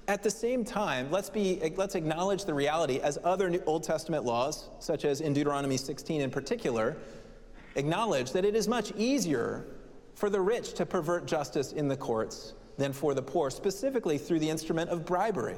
At 0.06 0.22
the 0.22 0.30
same 0.30 0.64
time, 0.64 1.10
let's, 1.10 1.30
be, 1.30 1.60
let's 1.76 1.94
acknowledge 1.94 2.44
the 2.44 2.54
reality, 2.54 2.98
as 3.00 3.18
other 3.22 3.62
Old 3.66 3.82
Testament 3.82 4.24
laws, 4.24 4.68
such 4.78 5.04
as 5.04 5.20
in 5.20 5.32
Deuteronomy 5.32 5.76
16 5.76 6.20
in 6.20 6.30
particular, 6.30 6.96
acknowledge 7.76 8.32
that 8.32 8.44
it 8.44 8.54
is 8.56 8.66
much 8.66 8.92
easier 8.96 9.66
for 10.14 10.30
the 10.30 10.40
rich 10.40 10.74
to 10.74 10.86
pervert 10.86 11.26
justice 11.26 11.72
in 11.72 11.88
the 11.88 11.96
courts 11.96 12.54
than 12.76 12.92
for 12.92 13.14
the 13.14 13.22
poor, 13.22 13.50
specifically 13.50 14.18
through 14.18 14.38
the 14.38 14.50
instrument 14.50 14.90
of 14.90 15.04
bribery. 15.04 15.56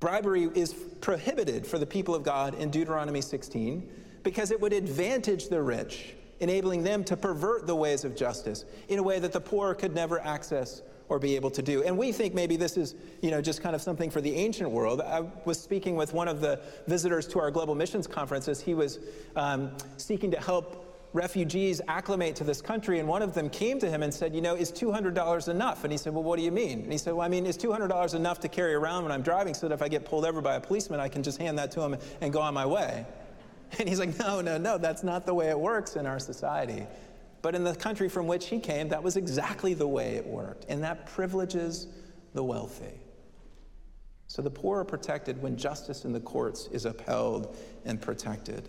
Bribery 0.00 0.48
is 0.54 0.74
prohibited 1.00 1.66
for 1.66 1.78
the 1.78 1.86
people 1.86 2.14
of 2.14 2.22
God 2.22 2.54
in 2.54 2.70
Deuteronomy 2.70 3.20
16 3.20 3.88
because 4.22 4.50
it 4.50 4.60
would 4.60 4.72
advantage 4.72 5.48
the 5.48 5.60
rich, 5.60 6.14
enabling 6.38 6.84
them 6.84 7.02
to 7.04 7.16
pervert 7.16 7.66
the 7.66 7.74
ways 7.74 8.04
of 8.04 8.14
justice 8.14 8.64
in 8.88 9.00
a 9.00 9.02
way 9.02 9.18
that 9.18 9.32
the 9.32 9.40
poor 9.40 9.74
could 9.74 9.94
never 9.94 10.20
access 10.20 10.82
or 11.08 11.18
be 11.18 11.34
able 11.34 11.50
to 11.50 11.62
do. 11.62 11.82
And 11.82 11.96
we 11.96 12.12
think 12.12 12.34
maybe 12.34 12.56
this 12.56 12.76
is, 12.76 12.94
you 13.22 13.30
know, 13.30 13.40
just 13.40 13.62
kind 13.62 13.74
of 13.74 13.82
something 13.82 14.10
for 14.10 14.20
the 14.20 14.34
ancient 14.34 14.70
world. 14.70 15.00
I 15.00 15.24
was 15.44 15.58
speaking 15.58 15.96
with 15.96 16.12
one 16.12 16.28
of 16.28 16.40
the 16.40 16.60
visitors 16.86 17.26
to 17.28 17.40
our 17.40 17.50
global 17.50 17.74
missions 17.74 18.06
conferences. 18.06 18.60
He 18.60 18.74
was 18.74 18.98
um, 19.34 19.72
seeking 19.96 20.30
to 20.30 20.40
help 20.40 20.87
refugees 21.12 21.80
acclimate 21.88 22.36
to 22.36 22.44
this 22.44 22.60
country, 22.60 22.98
and 22.98 23.08
one 23.08 23.22
of 23.22 23.34
them 23.34 23.48
came 23.48 23.78
to 23.80 23.88
him 23.88 24.02
and 24.02 24.12
said, 24.12 24.34
You 24.34 24.40
know, 24.40 24.54
is 24.54 24.70
$200 24.70 25.48
enough? 25.48 25.84
And 25.84 25.92
he 25.92 25.98
said, 25.98 26.12
Well, 26.12 26.22
what 26.22 26.38
do 26.38 26.44
you 26.44 26.52
mean? 26.52 26.80
And 26.80 26.92
he 26.92 26.98
said, 26.98 27.14
Well, 27.14 27.24
I 27.24 27.28
mean, 27.28 27.46
is 27.46 27.56
$200 27.56 28.14
enough 28.14 28.40
to 28.40 28.48
carry 28.48 28.74
around 28.74 29.04
when 29.04 29.12
I'm 29.12 29.22
driving 29.22 29.54
so 29.54 29.68
that 29.68 29.74
if 29.74 29.82
I 29.82 29.88
get 29.88 30.04
pulled 30.04 30.24
over 30.24 30.40
by 30.40 30.56
a 30.56 30.60
policeman, 30.60 31.00
I 31.00 31.08
can 31.08 31.22
just 31.22 31.38
hand 31.38 31.58
that 31.58 31.70
to 31.72 31.80
him 31.80 31.96
and 32.20 32.32
go 32.32 32.40
on 32.40 32.54
my 32.54 32.66
way? 32.66 33.06
And 33.78 33.86
he's 33.86 33.98
like, 33.98 34.18
No, 34.18 34.40
no, 34.40 34.56
no, 34.56 34.78
that's 34.78 35.02
not 35.02 35.26
the 35.26 35.34
way 35.34 35.48
it 35.50 35.58
works 35.58 35.96
in 35.96 36.06
our 36.06 36.18
society. 36.18 36.86
But 37.42 37.54
in 37.54 37.64
the 37.64 37.74
country 37.74 38.08
from 38.08 38.26
which 38.26 38.46
he 38.46 38.58
came, 38.58 38.88
that 38.88 39.02
was 39.02 39.16
exactly 39.16 39.74
the 39.74 39.86
way 39.86 40.16
it 40.16 40.26
worked, 40.26 40.66
and 40.68 40.82
that 40.82 41.06
privileges 41.06 41.86
the 42.34 42.42
wealthy. 42.42 43.00
So 44.26 44.42
the 44.42 44.50
poor 44.50 44.80
are 44.80 44.84
protected 44.84 45.40
when 45.40 45.56
justice 45.56 46.04
in 46.04 46.12
the 46.12 46.20
courts 46.20 46.68
is 46.72 46.84
upheld 46.84 47.56
and 47.84 48.00
protected. 48.00 48.68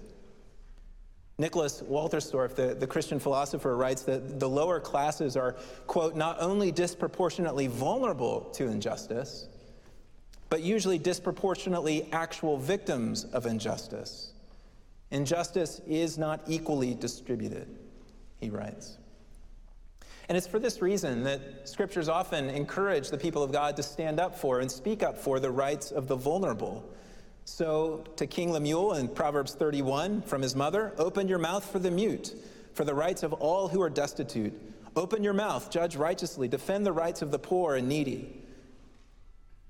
Nicholas 1.39 1.81
Wolterstorff, 1.81 2.53
the, 2.53 2.75
the 2.75 2.85
Christian 2.85 3.17
philosopher, 3.17 3.77
writes 3.77 4.03
that 4.03 4.39
the 4.39 4.49
lower 4.49 4.79
classes 4.79 5.37
are, 5.37 5.53
quote, 5.87 6.15
not 6.15 6.39
only 6.41 6.69
disproportionately 6.69 7.67
vulnerable 7.67 8.41
to 8.53 8.67
injustice, 8.67 9.47
but 10.49 10.61
usually 10.61 10.97
disproportionately 10.97 12.09
actual 12.11 12.57
victims 12.57 13.23
of 13.23 13.45
injustice. 13.45 14.33
Injustice 15.11 15.81
is 15.87 16.17
not 16.17 16.41
equally 16.45 16.93
distributed, 16.93 17.67
he 18.41 18.49
writes. 18.49 18.97
And 20.27 20.37
it's 20.37 20.45
for 20.45 20.59
this 20.59 20.81
reason 20.81 21.23
that 21.23 21.67
scriptures 21.67 22.09
often 22.09 22.49
encourage 22.49 23.09
the 23.09 23.17
people 23.17 23.41
of 23.41 23.51
God 23.51 23.77
to 23.77 23.83
stand 23.83 24.19
up 24.19 24.37
for 24.37 24.59
and 24.59 24.69
speak 24.69 25.03
up 25.03 25.17
for 25.17 25.39
the 25.39 25.49
rights 25.49 25.91
of 25.91 26.07
the 26.07 26.15
vulnerable 26.15 26.87
so 27.49 28.03
to 28.15 28.27
King 28.27 28.51
Lemuel 28.51 28.93
in 28.93 29.07
Proverbs 29.07 29.53
31 29.55 30.21
from 30.21 30.41
his 30.41 30.55
mother, 30.55 30.93
open 30.97 31.27
your 31.27 31.39
mouth 31.39 31.69
for 31.69 31.79
the 31.79 31.89
mute, 31.89 32.33
for 32.73 32.85
the 32.85 32.93
rights 32.93 33.23
of 33.23 33.33
all 33.33 33.67
who 33.67 33.81
are 33.81 33.89
destitute. 33.89 34.53
Open 34.95 35.23
your 35.23 35.33
mouth, 35.33 35.69
judge 35.71 35.95
righteously, 35.95 36.47
defend 36.47 36.85
the 36.85 36.91
rights 36.91 37.21
of 37.21 37.31
the 37.31 37.39
poor 37.39 37.75
and 37.75 37.89
needy. 37.89 38.43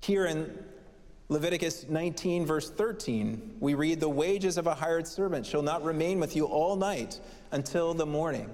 Here 0.02 0.26
in 0.26 0.62
Leviticus 1.28 1.86
19, 1.88 2.44
verse 2.44 2.70
13, 2.70 3.56
we 3.60 3.74
read, 3.74 4.00
The 4.00 4.08
wages 4.08 4.58
of 4.58 4.66
a 4.66 4.74
hired 4.74 5.06
servant 5.06 5.46
shall 5.46 5.62
not 5.62 5.82
remain 5.82 6.20
with 6.20 6.36
you 6.36 6.44
all 6.44 6.76
night 6.76 7.18
until 7.50 7.94
the 7.94 8.06
morning. 8.06 8.50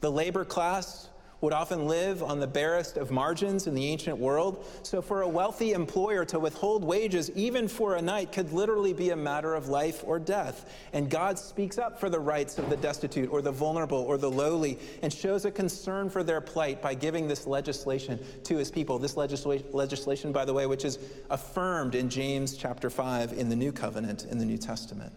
The 0.00 0.10
labor 0.10 0.44
class 0.44 1.08
would 1.42 1.52
often 1.52 1.86
live 1.86 2.22
on 2.22 2.38
the 2.40 2.46
barest 2.46 2.96
of 2.96 3.10
margins 3.10 3.66
in 3.66 3.74
the 3.74 3.86
ancient 3.86 4.16
world. 4.16 4.64
So, 4.84 5.02
for 5.02 5.22
a 5.22 5.28
wealthy 5.28 5.72
employer 5.72 6.24
to 6.26 6.38
withhold 6.38 6.84
wages, 6.84 7.30
even 7.32 7.68
for 7.68 7.96
a 7.96 8.02
night, 8.02 8.32
could 8.32 8.52
literally 8.52 8.92
be 8.92 9.10
a 9.10 9.16
matter 9.16 9.54
of 9.54 9.68
life 9.68 10.04
or 10.06 10.18
death. 10.18 10.72
And 10.92 11.10
God 11.10 11.38
speaks 11.38 11.78
up 11.78 11.98
for 11.98 12.08
the 12.08 12.20
rights 12.20 12.58
of 12.58 12.70
the 12.70 12.76
destitute 12.76 13.30
or 13.30 13.42
the 13.42 13.50
vulnerable 13.50 13.98
or 13.98 14.16
the 14.16 14.30
lowly 14.30 14.78
and 15.02 15.12
shows 15.12 15.44
a 15.44 15.50
concern 15.50 16.08
for 16.08 16.22
their 16.22 16.40
plight 16.40 16.80
by 16.80 16.94
giving 16.94 17.26
this 17.26 17.46
legislation 17.46 18.20
to 18.44 18.56
his 18.56 18.70
people. 18.70 18.98
This 19.00 19.16
legisla- 19.16 19.64
legislation, 19.74 20.30
by 20.30 20.44
the 20.44 20.54
way, 20.54 20.66
which 20.66 20.84
is 20.84 20.98
affirmed 21.28 21.96
in 21.96 22.08
James 22.08 22.56
chapter 22.56 22.88
5 22.88 23.32
in 23.32 23.48
the 23.48 23.56
New 23.56 23.72
Covenant 23.72 24.26
in 24.26 24.38
the 24.38 24.44
New 24.44 24.58
Testament. 24.58 25.12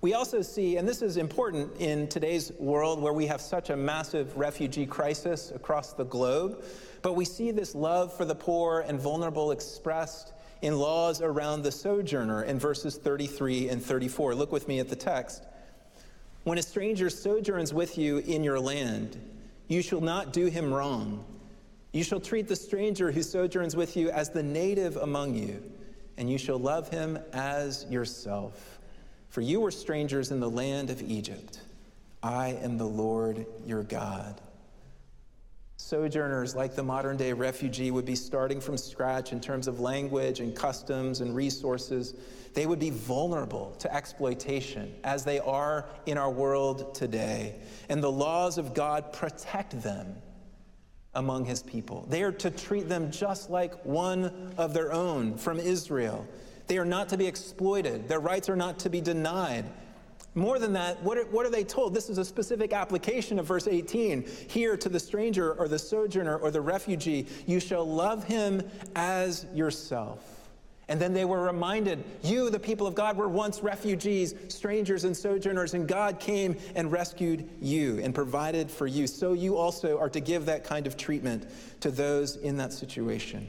We 0.00 0.14
also 0.14 0.42
see, 0.42 0.76
and 0.76 0.86
this 0.86 1.02
is 1.02 1.16
important 1.16 1.72
in 1.80 2.06
today's 2.06 2.52
world 2.52 3.02
where 3.02 3.12
we 3.12 3.26
have 3.26 3.40
such 3.40 3.70
a 3.70 3.76
massive 3.76 4.36
refugee 4.36 4.86
crisis 4.86 5.50
across 5.52 5.92
the 5.92 6.04
globe, 6.04 6.62
but 7.02 7.16
we 7.16 7.24
see 7.24 7.50
this 7.50 7.74
love 7.74 8.16
for 8.16 8.24
the 8.24 8.34
poor 8.34 8.84
and 8.86 9.00
vulnerable 9.00 9.50
expressed 9.50 10.32
in 10.62 10.78
laws 10.78 11.20
around 11.20 11.62
the 11.62 11.72
sojourner 11.72 12.44
in 12.44 12.60
verses 12.60 12.96
33 12.96 13.70
and 13.70 13.82
34. 13.82 14.36
Look 14.36 14.52
with 14.52 14.68
me 14.68 14.78
at 14.78 14.88
the 14.88 14.96
text. 14.96 15.44
When 16.44 16.58
a 16.58 16.62
stranger 16.62 17.10
sojourns 17.10 17.74
with 17.74 17.98
you 17.98 18.18
in 18.18 18.44
your 18.44 18.60
land, 18.60 19.18
you 19.66 19.82
shall 19.82 20.00
not 20.00 20.32
do 20.32 20.46
him 20.46 20.72
wrong. 20.72 21.24
You 21.92 22.04
shall 22.04 22.20
treat 22.20 22.46
the 22.46 22.56
stranger 22.56 23.10
who 23.10 23.24
sojourns 23.24 23.74
with 23.74 23.96
you 23.96 24.10
as 24.10 24.30
the 24.30 24.44
native 24.44 24.96
among 24.96 25.34
you, 25.34 25.60
and 26.16 26.30
you 26.30 26.38
shall 26.38 26.58
love 26.58 26.88
him 26.88 27.18
as 27.32 27.84
yourself. 27.90 28.77
For 29.28 29.40
you 29.40 29.60
were 29.60 29.70
strangers 29.70 30.30
in 30.30 30.40
the 30.40 30.50
land 30.50 30.90
of 30.90 31.02
Egypt. 31.02 31.60
I 32.22 32.58
am 32.62 32.78
the 32.78 32.86
Lord 32.86 33.46
your 33.66 33.82
God. 33.82 34.40
Sojourners, 35.76 36.56
like 36.56 36.74
the 36.74 36.82
modern 36.82 37.16
day 37.16 37.32
refugee, 37.32 37.90
would 37.90 38.04
be 38.04 38.16
starting 38.16 38.60
from 38.60 38.76
scratch 38.76 39.32
in 39.32 39.40
terms 39.40 39.68
of 39.68 39.78
language 39.78 40.40
and 40.40 40.54
customs 40.54 41.20
and 41.20 41.34
resources. 41.36 42.14
They 42.52 42.66
would 42.66 42.80
be 42.80 42.90
vulnerable 42.90 43.76
to 43.78 43.94
exploitation, 43.94 44.94
as 45.04 45.24
they 45.24 45.38
are 45.38 45.86
in 46.06 46.18
our 46.18 46.30
world 46.30 46.94
today. 46.94 47.54
And 47.88 48.02
the 48.02 48.10
laws 48.10 48.58
of 48.58 48.74
God 48.74 49.12
protect 49.12 49.80
them 49.80 50.16
among 51.14 51.44
his 51.44 51.62
people. 51.62 52.06
They 52.08 52.22
are 52.22 52.32
to 52.32 52.50
treat 52.50 52.88
them 52.88 53.10
just 53.12 53.48
like 53.48 53.84
one 53.84 54.52
of 54.58 54.74
their 54.74 54.92
own 54.92 55.38
from 55.38 55.60
Israel. 55.60 56.26
They 56.68 56.78
are 56.78 56.84
not 56.84 57.08
to 57.08 57.16
be 57.16 57.26
exploited. 57.26 58.08
Their 58.08 58.20
rights 58.20 58.48
are 58.48 58.56
not 58.56 58.78
to 58.80 58.90
be 58.90 59.00
denied. 59.00 59.64
More 60.34 60.58
than 60.58 60.74
that, 60.74 61.02
what 61.02 61.18
are, 61.18 61.24
what 61.24 61.46
are 61.46 61.50
they 61.50 61.64
told? 61.64 61.94
This 61.94 62.08
is 62.08 62.18
a 62.18 62.24
specific 62.24 62.72
application 62.72 63.38
of 63.38 63.46
verse 63.46 63.66
18. 63.66 64.24
Here 64.48 64.76
to 64.76 64.88
the 64.88 65.00
stranger 65.00 65.54
or 65.54 65.66
the 65.66 65.78
sojourner 65.78 66.36
or 66.36 66.50
the 66.50 66.60
refugee, 66.60 67.26
you 67.46 67.58
shall 67.58 67.84
love 67.84 68.22
him 68.24 68.62
as 68.94 69.46
yourself. 69.54 70.38
And 70.90 70.98
then 70.98 71.12
they 71.12 71.24
were 71.26 71.42
reminded, 71.42 72.02
you, 72.22 72.48
the 72.48 72.58
people 72.58 72.86
of 72.86 72.94
God, 72.94 73.16
were 73.16 73.28
once 73.28 73.62
refugees, 73.62 74.34
strangers, 74.48 75.04
and 75.04 75.14
sojourners, 75.14 75.74
and 75.74 75.86
God 75.86 76.18
came 76.18 76.56
and 76.74 76.90
rescued 76.90 77.48
you 77.60 77.98
and 78.02 78.14
provided 78.14 78.70
for 78.70 78.86
you. 78.86 79.06
So 79.06 79.34
you 79.34 79.56
also 79.56 79.98
are 79.98 80.08
to 80.08 80.20
give 80.20 80.46
that 80.46 80.64
kind 80.64 80.86
of 80.86 80.96
treatment 80.96 81.46
to 81.80 81.90
those 81.90 82.36
in 82.36 82.56
that 82.58 82.72
situation. 82.72 83.46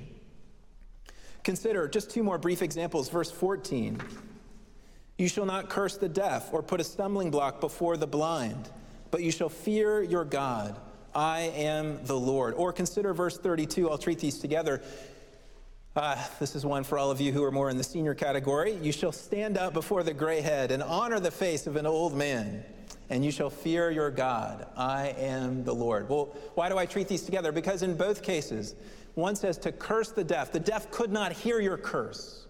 Consider 1.43 1.87
just 1.87 2.09
two 2.09 2.23
more 2.23 2.37
brief 2.37 2.61
examples. 2.61 3.09
Verse 3.09 3.31
14 3.31 4.01
You 5.17 5.27
shall 5.27 5.45
not 5.45 5.69
curse 5.69 5.97
the 5.97 6.09
deaf 6.09 6.53
or 6.53 6.61
put 6.61 6.79
a 6.79 6.83
stumbling 6.83 7.31
block 7.31 7.59
before 7.59 7.97
the 7.97 8.07
blind, 8.07 8.69
but 9.11 9.21
you 9.21 9.31
shall 9.31 9.49
fear 9.49 10.01
your 10.01 10.25
God. 10.25 10.79
I 11.15 11.51
am 11.55 12.03
the 12.05 12.19
Lord. 12.19 12.53
Or 12.53 12.71
consider 12.71 13.13
verse 13.13 13.37
32. 13.37 13.89
I'll 13.89 13.97
treat 13.97 14.19
these 14.19 14.39
together. 14.39 14.81
Uh, 15.95 16.15
this 16.39 16.55
is 16.55 16.65
one 16.65 16.83
for 16.83 16.97
all 16.99 17.09
of 17.09 17.19
you 17.19 17.31
who 17.31 17.43
are 17.43 17.51
more 17.51 17.69
in 17.69 17.77
the 17.77 17.83
senior 17.83 18.13
category. 18.13 18.73
You 18.73 18.91
shall 18.91 19.11
stand 19.11 19.57
up 19.57 19.73
before 19.73 20.03
the 20.03 20.13
gray 20.13 20.39
head 20.39 20.71
and 20.71 20.83
honor 20.83 21.19
the 21.19 21.31
face 21.31 21.65
of 21.65 21.75
an 21.75 21.87
old 21.87 22.15
man, 22.15 22.63
and 23.09 23.25
you 23.25 23.31
shall 23.31 23.49
fear 23.49 23.89
your 23.89 24.11
God. 24.11 24.67
I 24.77 25.15
am 25.17 25.63
the 25.63 25.73
Lord. 25.73 26.07
Well, 26.07 26.25
why 26.53 26.69
do 26.69 26.77
I 26.77 26.85
treat 26.85 27.07
these 27.07 27.23
together? 27.23 27.51
Because 27.51 27.81
in 27.81 27.97
both 27.97 28.21
cases, 28.21 28.75
one 29.15 29.35
says 29.35 29.57
to 29.59 29.71
curse 29.71 30.11
the 30.11 30.23
deaf. 30.23 30.51
The 30.51 30.59
deaf 30.59 30.91
could 30.91 31.11
not 31.11 31.31
hear 31.31 31.59
your 31.59 31.77
curse. 31.77 32.45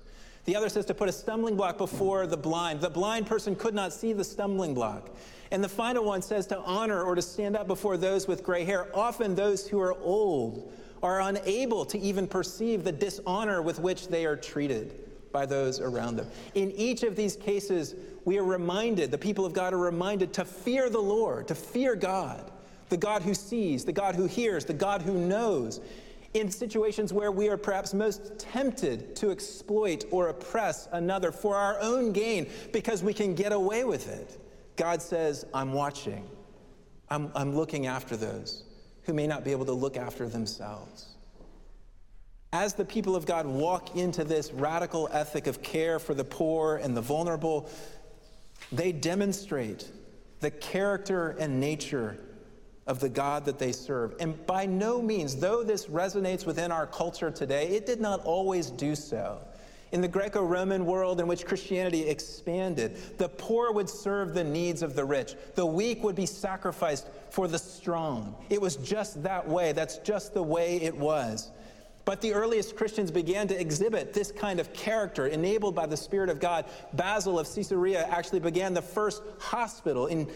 The 0.46 0.56
other 0.56 0.70
says 0.70 0.86
to 0.86 0.94
put 0.94 1.10
a 1.10 1.12
stumbling 1.12 1.56
block 1.56 1.78
before 1.78 2.26
the 2.26 2.38
blind. 2.38 2.82
The 2.82 2.90
blind 2.90 3.28
person 3.28 3.56
could 3.56 3.76
not 3.76 3.94
see 3.94 4.14
the 4.14 4.24
stumbling 4.24 4.74
block. 4.74 5.10
And 5.52 5.64
the 5.64 5.70
final 5.70 6.04
one 6.04 6.22
says 6.22 6.48
to 6.48 6.60
honor 6.60 7.04
or 7.04 7.16
to 7.16 7.22
stand 7.22 7.56
up 7.56 7.68
before 7.68 7.98
those 7.98 8.28
with 8.28 8.44
gray 8.44 8.64
hair. 8.64 8.88
Often 8.96 9.36
those 9.36 9.68
who 9.68 9.80
are 9.80 9.98
old 10.00 10.72
are 11.02 11.22
unable 11.22 11.86
to 11.86 11.98
even 12.00 12.28
perceive 12.28 12.84
the 12.84 12.92
dishonor 12.92 13.62
with 13.62 13.80
which 13.80 14.08
they 14.08 14.26
are 14.26 14.36
treated 14.36 15.06
by 15.32 15.46
those 15.46 15.80
around 15.80 16.16
them. 16.16 16.28
In 16.56 16.72
each 16.72 17.04
of 17.04 17.16
these 17.16 17.36
cases, 17.36 17.96
we 18.26 18.38
are 18.38 18.44
reminded, 18.44 19.12
the 19.12 19.18
people 19.18 19.46
of 19.46 19.54
God 19.54 19.74
are 19.74 19.78
reminded 19.78 20.34
to 20.34 20.46
fear 20.46 20.90
the 20.90 21.00
Lord, 21.00 21.48
to 21.48 21.56
fear 21.56 21.96
God, 21.96 22.52
the 22.90 22.98
God 22.98 23.22
who 23.22 23.34
sees, 23.34 23.86
the 23.86 23.92
God 23.92 24.16
who 24.16 24.26
hears, 24.26 24.66
the 24.66 24.74
God 24.74 25.02
who 25.02 25.14
knows 25.14 25.80
in 26.34 26.52
situations 26.52 27.12
where 27.12 27.32
we 27.32 27.50
are 27.50 27.58
perhaps 27.58 27.94
most 27.94 28.38
tempted 28.38 29.16
to 29.16 29.32
exploit 29.32 30.06
or 30.12 30.30
oppress 30.30 30.88
another 30.92 31.32
for 31.32 31.56
our 31.56 31.80
own 31.80 32.12
gain 32.12 32.50
because 32.72 33.04
we 33.04 33.14
can 33.14 33.34
get 33.34 33.52
away 33.52 33.84
with 33.84 34.08
it. 34.08 34.40
God 34.76 35.02
says, 35.02 35.46
I'm 35.54 35.74
watching. 35.74 36.30
I'm, 37.10 37.32
I'm 37.36 37.56
looking 37.56 37.88
after 37.88 38.16
those 38.16 38.64
who 39.04 39.14
may 39.14 39.26
not 39.26 39.44
be 39.44 39.52
able 39.52 39.66
to 39.66 39.74
look 39.74 39.98
after 39.98 40.30
themselves. 40.30 41.08
As 42.54 42.74
the 42.74 42.86
people 42.86 43.16
of 43.16 43.26
God 43.26 43.46
walk 43.46 43.96
into 43.96 44.24
this 44.24 44.52
radical 44.52 45.10
ethic 45.12 45.48
of 45.48 45.62
care 45.62 46.00
for 46.00 46.14
the 46.14 46.24
poor 46.24 46.78
and 46.78 46.96
the 46.96 47.02
vulnerable, 47.02 47.70
they 48.72 48.92
demonstrate 48.92 49.90
the 50.40 50.52
character 50.52 51.36
and 51.40 51.60
nature 51.60 52.18
of 52.90 53.00
the 53.00 53.08
God 53.08 53.46
that 53.46 53.60
they 53.60 53.72
serve. 53.72 54.16
And 54.20 54.46
by 54.48 54.66
no 54.66 55.00
means, 55.00 55.36
though 55.36 55.64
this 55.64 55.86
resonates 55.86 56.46
within 56.46 56.72
our 56.72 56.88
culture 56.88 57.30
today, 57.30 57.68
it 57.68 57.86
did 57.86 58.02
not 58.02 58.26
always 58.26 58.72
do 58.72 58.96
so. 58.96 59.40
In 59.92 60.02
the 60.02 60.08
Greco 60.08 60.44
Roman 60.44 60.86
world 60.86 61.20
in 61.20 61.28
which 61.28 61.46
Christianity 61.46 62.08
expanded, 62.08 62.98
the 63.20 63.30
poor 63.30 63.72
would 63.72 63.90
serve 63.90 64.34
the 64.34 64.44
needs 64.44 64.82
of 64.82 64.96
the 64.96 65.06
rich. 65.06 65.36
The 65.54 65.66
weak 65.66 66.04
would 66.04 66.16
be 66.16 66.26
sacrificed 66.26 67.08
for 67.30 67.48
the 67.48 67.60
strong. 67.60 68.36
It 68.50 68.60
was 68.60 68.76
just 68.78 69.22
that 69.22 69.48
way. 69.48 69.72
That's 69.72 70.00
just 70.00 70.34
the 70.34 70.44
way 70.44 70.78
it 70.78 70.96
was. 70.96 71.52
But 72.06 72.22
the 72.22 72.34
earliest 72.34 72.76
Christians 72.76 73.12
began 73.12 73.48
to 73.50 73.60
exhibit 73.60 74.14
this 74.14 74.32
kind 74.32 74.60
of 74.60 74.74
character 74.74 75.28
enabled 75.28 75.76
by 75.76 75.86
the 75.86 75.98
Spirit 75.98 76.30
of 76.30 76.40
God. 76.40 76.66
Basil 76.94 77.38
of 77.38 77.48
Caesarea 77.54 78.08
actually 78.08 78.40
began 78.40 78.74
the 78.74 78.82
first 78.82 79.22
hospital 79.38 80.08
in 80.08 80.28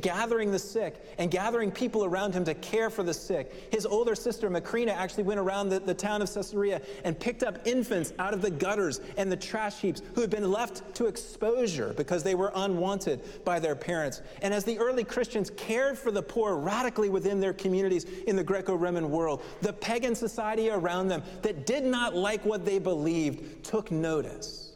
gathering 0.00 0.50
the 0.50 0.58
sick 0.58 0.94
and 1.18 1.30
gathering 1.30 1.70
people 1.70 2.04
around 2.04 2.34
him 2.34 2.44
to 2.44 2.54
care 2.54 2.90
for 2.90 3.02
the 3.02 3.12
sick. 3.12 3.68
His 3.70 3.84
older 3.84 4.14
sister, 4.14 4.48
Macrina, 4.48 4.92
actually 4.92 5.24
went 5.24 5.38
around 5.38 5.68
the, 5.68 5.80
the 5.80 5.94
town 5.94 6.22
of 6.22 6.32
Caesarea 6.32 6.80
and 7.04 7.18
picked 7.18 7.42
up 7.42 7.66
infants 7.66 8.12
out 8.18 8.32
of 8.32 8.40
the 8.40 8.50
gutters 8.50 9.00
and 9.16 9.30
the 9.30 9.36
trash 9.36 9.80
heaps 9.80 10.02
who 10.14 10.20
had 10.20 10.30
been 10.30 10.50
left 10.50 10.94
to 10.96 11.06
exposure 11.06 11.92
because 11.96 12.22
they 12.22 12.34
were 12.34 12.52
unwanted 12.54 13.44
by 13.44 13.58
their 13.58 13.76
parents. 13.76 14.22
And 14.42 14.54
as 14.54 14.64
the 14.64 14.78
early 14.78 15.04
Christians 15.04 15.50
cared 15.56 15.98
for 15.98 16.10
the 16.10 16.22
poor 16.22 16.56
radically 16.56 17.10
within 17.10 17.40
their 17.40 17.52
communities 17.52 18.04
in 18.26 18.36
the 18.36 18.44
Greco 18.44 18.74
Roman 18.74 19.10
world, 19.10 19.42
the 19.60 19.72
pagan 19.72 20.14
society 20.14 20.70
around 20.70 21.08
them 21.08 21.22
that 21.42 21.66
did 21.66 21.84
not 21.84 22.14
like 22.14 22.44
what 22.44 22.64
they 22.64 22.78
believed 22.78 23.64
took 23.64 23.90
notice. 23.90 24.72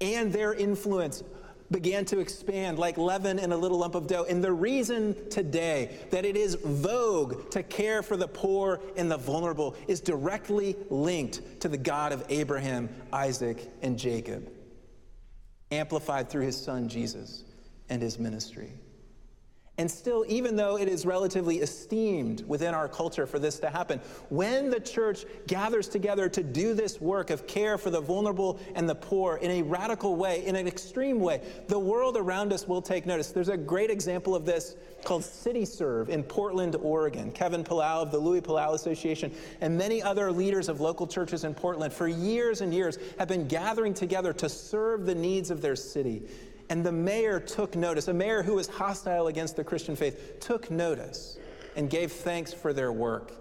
And 0.00 0.32
their 0.32 0.52
influence 0.52 1.22
began 1.70 2.04
to 2.06 2.20
expand 2.20 2.78
like 2.78 2.98
leaven 2.98 3.38
in 3.38 3.52
a 3.52 3.56
little 3.56 3.78
lump 3.78 3.94
of 3.94 4.06
dough. 4.06 4.26
And 4.28 4.42
the 4.42 4.52
reason 4.52 5.28
today 5.30 5.96
that 6.10 6.24
it 6.24 6.36
is 6.36 6.54
vogue 6.56 7.50
to 7.50 7.62
care 7.62 8.02
for 8.02 8.16
the 8.16 8.28
poor 8.28 8.80
and 8.96 9.10
the 9.10 9.16
vulnerable 9.16 9.74
is 9.88 10.00
directly 10.00 10.76
linked 10.90 11.60
to 11.60 11.68
the 11.68 11.78
God 11.78 12.12
of 12.12 12.24
Abraham, 12.28 12.88
Isaac, 13.12 13.70
and 13.82 13.98
Jacob, 13.98 14.50
amplified 15.70 16.28
through 16.28 16.44
his 16.44 16.62
son 16.62 16.88
Jesus 16.88 17.44
and 17.88 18.00
his 18.00 18.18
ministry. 18.18 18.72
And 19.76 19.90
still, 19.90 20.24
even 20.28 20.54
though 20.54 20.78
it 20.78 20.86
is 20.86 21.04
relatively 21.04 21.56
esteemed 21.56 22.46
within 22.46 22.74
our 22.74 22.86
culture 22.86 23.26
for 23.26 23.40
this 23.40 23.58
to 23.58 23.70
happen, 23.70 23.98
when 24.28 24.70
the 24.70 24.78
church 24.78 25.24
gathers 25.48 25.88
together 25.88 26.28
to 26.28 26.44
do 26.44 26.74
this 26.74 27.00
work 27.00 27.30
of 27.30 27.48
care 27.48 27.76
for 27.76 27.90
the 27.90 28.00
vulnerable 28.00 28.60
and 28.76 28.88
the 28.88 28.94
poor 28.94 29.36
in 29.38 29.50
a 29.50 29.62
radical 29.62 30.14
way, 30.14 30.46
in 30.46 30.54
an 30.54 30.68
extreme 30.68 31.18
way, 31.18 31.40
the 31.66 31.78
world 31.78 32.16
around 32.16 32.52
us 32.52 32.68
will 32.68 32.80
take 32.80 33.04
notice. 33.04 33.32
There's 33.32 33.48
a 33.48 33.56
great 33.56 33.90
example 33.90 34.36
of 34.36 34.44
this 34.46 34.76
called 35.02 35.22
CityServe 35.22 36.08
in 36.08 36.22
Portland, 36.22 36.76
Oregon. 36.80 37.32
Kevin 37.32 37.64
Palau 37.64 38.00
of 38.00 38.12
the 38.12 38.18
Luis 38.18 38.42
Palau 38.42 38.74
Association 38.74 39.34
and 39.60 39.76
many 39.76 40.00
other 40.00 40.30
leaders 40.30 40.68
of 40.68 40.80
local 40.80 41.08
churches 41.08 41.42
in 41.42 41.52
Portland 41.52 41.92
for 41.92 42.06
years 42.06 42.60
and 42.60 42.72
years 42.72 42.96
have 43.18 43.26
been 43.26 43.48
gathering 43.48 43.92
together 43.92 44.32
to 44.34 44.48
serve 44.48 45.04
the 45.04 45.16
needs 45.16 45.50
of 45.50 45.60
their 45.60 45.74
city. 45.74 46.22
And 46.70 46.84
the 46.84 46.92
mayor 46.92 47.40
took 47.40 47.76
notice. 47.76 48.08
A 48.08 48.14
mayor 48.14 48.42
who 48.42 48.54
was 48.54 48.68
hostile 48.68 49.26
against 49.26 49.56
the 49.56 49.64
Christian 49.64 49.96
faith 49.96 50.40
took 50.40 50.70
notice 50.70 51.38
and 51.76 51.90
gave 51.90 52.12
thanks 52.12 52.52
for 52.52 52.72
their 52.72 52.92
work. 52.92 53.32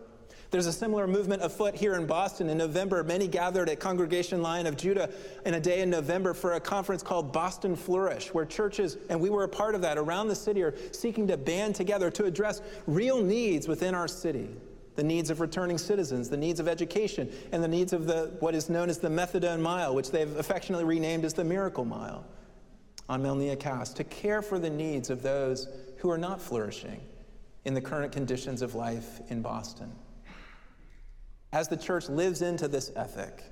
There's 0.54 0.68
a 0.68 0.74
similar 0.74 1.08
movement 1.08 1.42
afoot 1.42 1.74
here 1.74 1.96
in 1.96 2.06
Boston. 2.06 2.48
In 2.48 2.60
November, 2.60 3.04
many 3.04 3.28
gathered 3.28 3.70
at 3.70 3.80
Congregation 3.80 4.44
Lion 4.44 4.68
of 4.68 4.78
Judah 4.78 5.10
in 5.48 5.56
a 5.56 5.60
day 5.60 5.82
in 5.82 5.90
November 5.90 6.36
for 6.36 6.54
a 6.54 6.60
conference 6.60 7.02
called 7.02 7.34
Boston 7.34 7.76
Flourish, 7.76 8.32
where 8.36 8.46
churches, 8.46 8.98
and 9.10 9.20
we 9.20 9.32
were 9.32 9.46
a 9.46 9.50
part 9.50 9.74
of 9.74 9.82
that, 9.82 9.98
around 9.98 10.28
the 10.28 10.36
city 10.36 10.62
are 10.62 10.76
seeking 10.92 11.26
to 11.30 11.38
band 11.38 11.74
together 11.74 12.12
to 12.12 12.26
address 12.26 12.62
real 12.86 13.20
needs 13.20 13.68
within 13.68 13.96
our 13.96 14.08
city 14.08 14.50
the 14.96 15.04
needs 15.04 15.32
of 15.32 15.42
returning 15.42 15.80
citizens, 15.80 16.30
the 16.30 16.38
needs 16.38 16.60
of 16.60 16.68
education, 16.68 17.32
and 17.52 17.64
the 17.64 17.68
needs 17.68 17.94
of 17.94 18.06
the, 18.06 18.32
what 18.40 18.54
is 18.54 18.70
known 18.70 18.90
as 18.90 19.00
the 19.00 19.10
Methadone 19.10 19.60
Mile, 19.60 19.96
which 19.96 20.12
they've 20.12 20.36
affectionately 20.38 20.86
renamed 20.86 21.26
as 21.26 21.34
the 21.34 21.44
Miracle 21.44 21.84
Mile. 21.84 22.24
On 23.10 23.22
Melnea 23.22 23.60
Cass 23.60 23.94
to 23.94 24.04
care 24.04 24.42
for 24.42 24.60
the 24.60 24.70
needs 24.70 25.10
of 25.10 25.22
those 25.22 25.68
who 25.98 26.10
are 26.10 26.18
not 26.18 26.42
flourishing 26.42 27.02
in 27.66 27.74
the 27.74 27.82
current 27.82 28.12
conditions 28.12 28.62
of 28.62 28.76
life 28.76 29.22
in 29.30 29.42
Boston. 29.42 29.92
As 31.52 31.68
the 31.68 31.78
church 31.78 32.10
lives 32.10 32.42
into 32.42 32.68
this 32.68 32.92
ethic, 32.96 33.44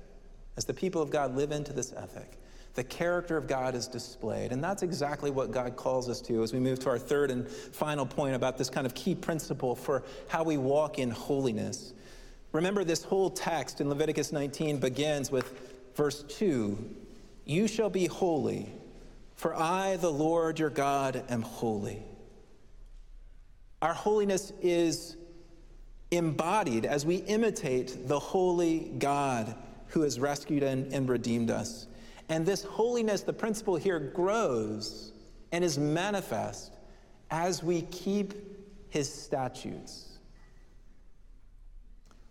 as 0.56 0.64
the 0.64 0.74
people 0.74 1.00
of 1.00 1.10
God 1.10 1.36
live 1.36 1.52
into 1.52 1.72
this 1.72 1.92
ethic, 1.92 2.38
the 2.74 2.84
character 2.84 3.36
of 3.36 3.46
God 3.46 3.74
is 3.74 3.86
displayed. 3.86 4.50
And 4.52 4.62
that's 4.62 4.82
exactly 4.82 5.30
what 5.30 5.50
God 5.50 5.76
calls 5.76 6.08
us 6.08 6.20
to 6.22 6.42
as 6.42 6.52
we 6.52 6.58
move 6.58 6.78
to 6.80 6.88
our 6.88 6.98
third 6.98 7.30
and 7.30 7.46
final 7.48 8.06
point 8.06 8.34
about 8.34 8.56
this 8.56 8.70
kind 8.70 8.86
of 8.86 8.94
key 8.94 9.14
principle 9.14 9.74
for 9.74 10.02
how 10.28 10.42
we 10.42 10.56
walk 10.56 10.98
in 10.98 11.10
holiness. 11.10 11.92
Remember, 12.52 12.84
this 12.84 13.02
whole 13.02 13.30
text 13.30 13.80
in 13.80 13.88
Leviticus 13.88 14.32
19 14.32 14.78
begins 14.78 15.30
with 15.30 15.92
verse 15.94 16.22
2 16.24 16.96
You 17.44 17.68
shall 17.68 17.90
be 17.90 18.06
holy, 18.06 18.72
for 19.34 19.54
I, 19.54 19.96
the 19.96 20.12
Lord 20.12 20.58
your 20.58 20.70
God, 20.70 21.24
am 21.28 21.42
holy. 21.42 22.02
Our 23.80 23.94
holiness 23.94 24.52
is 24.60 25.16
embodied 26.12 26.84
as 26.86 27.04
we 27.04 27.16
imitate 27.16 28.06
the 28.06 28.18
holy 28.18 28.92
God 28.98 29.56
who 29.88 30.02
has 30.02 30.20
rescued 30.20 30.62
and, 30.62 30.92
and, 30.92 31.08
redeemed 31.08 31.50
us. 31.50 31.86
And 32.28 32.46
this 32.46 32.62
holiness, 32.62 33.22
the 33.22 33.32
principle 33.32 33.76
here, 33.76 33.98
grows 33.98 35.12
and 35.50 35.64
is 35.64 35.78
manifest 35.78 36.72
as 37.30 37.62
we 37.62 37.82
keep 37.82 38.34
his 38.88 39.12
statutes. 39.12 40.18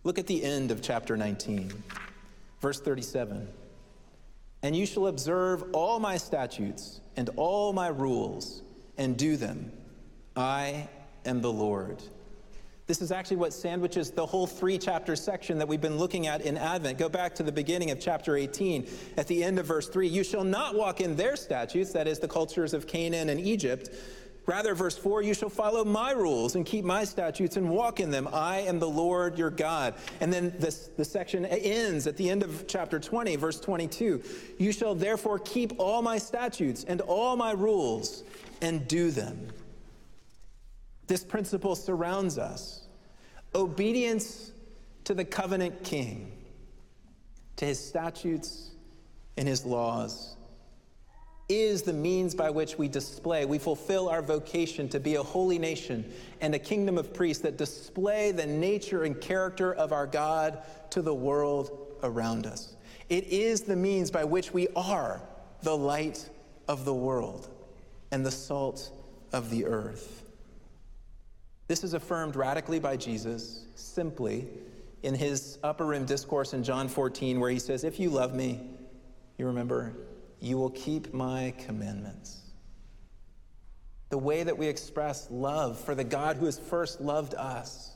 Look 0.04 0.18
at 0.18 0.26
the 0.26 0.42
end 0.42 0.70
of 0.70 0.82
chapter 0.82 1.16
19, 1.16 1.72
verse 2.60 2.80
37. 2.80 3.48
And 4.62 4.76
you 4.76 4.86
shall 4.86 5.08
observe 5.08 5.64
all 5.72 5.98
my 5.98 6.16
statutes 6.16 7.00
and 7.16 7.30
all 7.36 7.72
my 7.72 7.88
rules 7.88 8.62
and 8.96 9.16
do 9.16 9.36
them. 9.36 9.72
I 10.36 10.88
am 11.24 11.40
the 11.40 11.52
Lord. 11.52 12.02
This 12.86 13.00
is 13.00 13.12
actually 13.12 13.38
what 13.38 13.52
sandwiches 13.52 14.10
the 14.10 14.26
whole 14.26 14.46
three 14.46 14.76
chapter 14.76 15.14
section 15.14 15.56
that 15.58 15.68
we've 15.68 15.80
been 15.80 15.98
looking 15.98 16.26
at 16.26 16.42
in 16.42 16.56
Advent. 16.56 16.98
Go 16.98 17.08
back 17.08 17.34
to 17.36 17.42
the 17.42 17.52
beginning 17.52 17.90
of 17.90 18.00
chapter 18.00 18.36
18. 18.36 18.88
At 19.16 19.28
the 19.28 19.44
end 19.44 19.58
of 19.58 19.66
verse 19.66 19.88
3, 19.88 20.08
you 20.08 20.24
shall 20.24 20.44
not 20.44 20.74
walk 20.74 21.00
in 21.00 21.16
their 21.16 21.36
statutes, 21.36 21.92
that 21.92 22.08
is, 22.08 22.18
the 22.18 22.28
cultures 22.28 22.74
of 22.74 22.86
Canaan 22.86 23.28
and 23.28 23.40
Egypt. 23.40 23.90
Rather, 24.44 24.74
verse 24.74 24.98
4, 24.98 25.22
you 25.22 25.34
shall 25.34 25.48
follow 25.48 25.84
my 25.84 26.10
rules 26.10 26.56
and 26.56 26.66
keep 26.66 26.84
my 26.84 27.04
statutes 27.04 27.56
and 27.56 27.70
walk 27.70 28.00
in 28.00 28.10
them. 28.10 28.28
I 28.32 28.60
am 28.60 28.80
the 28.80 28.88
Lord 28.88 29.38
your 29.38 29.50
God. 29.50 29.94
And 30.20 30.32
then 30.32 30.52
this, 30.58 30.90
the 30.96 31.04
section 31.04 31.44
ends 31.44 32.08
at 32.08 32.16
the 32.16 32.28
end 32.28 32.42
of 32.42 32.66
chapter 32.66 32.98
20, 32.98 33.36
verse 33.36 33.60
22. 33.60 34.20
You 34.58 34.72
shall 34.72 34.96
therefore 34.96 35.38
keep 35.38 35.74
all 35.78 36.02
my 36.02 36.18
statutes 36.18 36.84
and 36.84 37.00
all 37.02 37.36
my 37.36 37.52
rules 37.52 38.24
and 38.60 38.86
do 38.88 39.12
them. 39.12 39.48
This 41.06 41.22
principle 41.22 41.76
surrounds 41.76 42.36
us. 42.36 42.82
Obedience 43.54 44.50
to 45.04 45.14
the 45.14 45.24
covenant 45.24 45.84
king, 45.84 46.32
to 47.56 47.64
his 47.64 47.78
statutes 47.78 48.70
and 49.36 49.46
his 49.46 49.64
laws, 49.64 50.36
is 51.48 51.82
the 51.82 51.92
means 51.92 52.34
by 52.34 52.50
which 52.50 52.78
we 52.78 52.88
display, 52.88 53.44
we 53.44 53.58
fulfill 53.58 54.08
our 54.08 54.22
vocation 54.22 54.88
to 54.88 55.00
be 55.00 55.16
a 55.16 55.22
holy 55.22 55.58
nation 55.58 56.10
and 56.40 56.54
a 56.54 56.58
kingdom 56.58 56.98
of 56.98 57.12
priests 57.12 57.42
that 57.42 57.56
display 57.58 58.32
the 58.32 58.46
nature 58.46 59.04
and 59.04 59.20
character 59.20 59.74
of 59.74 59.92
our 59.92 60.06
God 60.06 60.62
to 60.90 61.02
the 61.02 61.14
world 61.14 61.96
around 62.02 62.46
us. 62.46 62.76
It 63.08 63.24
is 63.24 63.62
the 63.62 63.76
means 63.76 64.10
by 64.10 64.24
which 64.24 64.52
we 64.52 64.68
are 64.74 65.20
the 65.62 65.76
light 65.76 66.28
of 66.68 66.84
the 66.84 66.94
world 66.94 67.48
and 68.10 68.24
the 68.24 68.30
salt 68.30 68.90
of 69.32 69.50
the 69.50 69.64
earth. 69.64 70.22
This 71.68 71.84
is 71.84 71.94
affirmed 71.94 72.36
radically 72.36 72.78
by 72.78 72.96
Jesus 72.96 73.66
simply 73.74 74.48
in 75.02 75.14
his 75.14 75.58
upper 75.62 75.86
room 75.86 76.04
discourse 76.04 76.52
in 76.52 76.62
John 76.62 76.88
14, 76.88 77.40
where 77.40 77.50
he 77.50 77.58
says, 77.58 77.84
If 77.84 77.98
you 77.98 78.10
love 78.10 78.34
me, 78.34 78.60
you 79.38 79.46
remember, 79.46 79.94
you 80.42 80.58
will 80.58 80.70
keep 80.70 81.14
my 81.14 81.54
commandments. 81.64 82.40
The 84.10 84.18
way 84.18 84.42
that 84.42 84.58
we 84.58 84.66
express 84.66 85.30
love 85.30 85.78
for 85.78 85.94
the 85.94 86.04
God 86.04 86.36
who 86.36 86.46
has 86.46 86.58
first 86.58 87.00
loved 87.00 87.34
us 87.34 87.92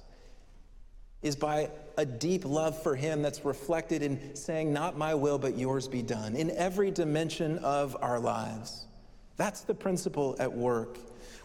is 1.22 1.34
by 1.34 1.70
a 1.98 2.06
deep 2.06 2.44
love 2.44 2.80
for 2.82 2.94
him 2.94 3.20
that's 3.20 3.44
reflected 3.44 4.02
in 4.02 4.34
saying, 4.36 4.72
Not 4.72 4.96
my 4.96 5.14
will, 5.14 5.38
but 5.38 5.58
yours 5.58 5.88
be 5.88 6.02
done, 6.02 6.36
in 6.36 6.50
every 6.52 6.90
dimension 6.90 7.58
of 7.58 7.96
our 8.00 8.20
lives. 8.20 8.86
That's 9.36 9.62
the 9.62 9.74
principle 9.74 10.36
at 10.38 10.52
work. 10.52 10.98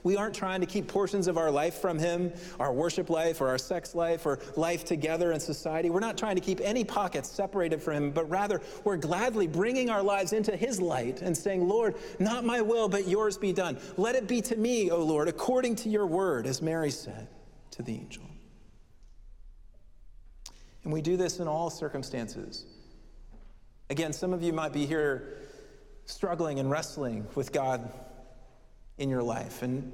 We 0.03 0.17
aren't 0.17 0.35
trying 0.35 0.61
to 0.61 0.67
keep 0.67 0.87
portions 0.87 1.27
of 1.27 1.37
our 1.37 1.51
life 1.51 1.75
from 1.75 1.99
Him, 1.99 2.31
our 2.59 2.73
worship 2.73 3.09
life 3.09 3.41
or 3.41 3.47
our 3.47 3.57
sex 3.57 3.95
life 3.95 4.25
or 4.25 4.39
life 4.55 4.83
together 4.83 5.31
in 5.31 5.39
society. 5.39 5.89
We're 5.89 5.99
not 5.99 6.17
trying 6.17 6.35
to 6.35 6.41
keep 6.41 6.59
any 6.61 6.83
pockets 6.83 7.29
separated 7.29 7.81
from 7.81 7.95
Him, 7.95 8.11
but 8.11 8.29
rather 8.29 8.61
we're 8.83 8.97
gladly 8.97 9.47
bringing 9.47 9.89
our 9.89 10.03
lives 10.03 10.33
into 10.33 10.55
His 10.55 10.81
light 10.81 11.21
and 11.21 11.35
saying, 11.35 11.67
Lord, 11.67 11.95
not 12.19 12.45
my 12.45 12.61
will, 12.61 12.89
but 12.89 13.07
yours 13.07 13.37
be 13.37 13.53
done. 13.53 13.77
Let 13.97 14.15
it 14.15 14.27
be 14.27 14.41
to 14.41 14.55
me, 14.55 14.89
O 14.89 15.03
Lord, 15.03 15.27
according 15.27 15.75
to 15.77 15.89
your 15.89 16.05
word, 16.05 16.45
as 16.47 16.61
Mary 16.61 16.91
said 16.91 17.27
to 17.71 17.83
the 17.83 17.93
angel. 17.93 18.23
And 20.83 20.91
we 20.91 21.01
do 21.01 21.15
this 21.15 21.39
in 21.39 21.47
all 21.47 21.69
circumstances. 21.69 22.65
Again, 23.89 24.13
some 24.13 24.33
of 24.33 24.41
you 24.41 24.53
might 24.53 24.73
be 24.73 24.85
here 24.85 25.37
struggling 26.05 26.59
and 26.59 26.71
wrestling 26.71 27.27
with 27.35 27.51
God 27.51 27.91
in 28.97 29.09
your 29.09 29.23
life 29.23 29.61
and 29.61 29.91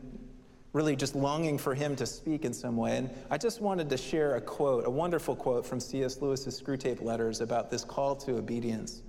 really 0.78 0.96
just 0.96 1.16
longing 1.16 1.58
for 1.58 1.74
him 1.74 1.96
to 1.96 2.06
speak 2.06 2.46
in 2.46 2.54
some 2.54 2.78
way. 2.78 2.98
And 2.98 3.10
I 3.32 3.38
just 3.40 3.62
wanted 3.62 3.90
to 3.90 3.98
share 3.98 4.36
a 4.36 4.42
quote, 4.42 4.86
a 4.86 4.90
wonderful 4.90 5.36
quote 5.36 5.66
from 5.66 5.80
C.S. 5.80 6.22
Lewis's 6.22 6.62
Screwtape 6.62 7.02
Letters 7.02 7.42
about 7.42 7.72
this 7.72 7.84
call 7.84 8.16
to 8.18 8.38
obedience. 8.38 9.02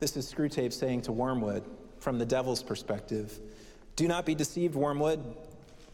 This 0.00 0.16
is 0.16 0.32
Screwtape 0.32 0.72
saying 0.72 1.02
to 1.02 1.12
Wormwood 1.12 1.64
from 1.98 2.18
the 2.18 2.24
devil's 2.24 2.62
perspective 2.62 3.38
Do 3.94 4.08
not 4.08 4.24
be 4.24 4.34
deceived, 4.34 4.74
Wormwood. 4.74 5.22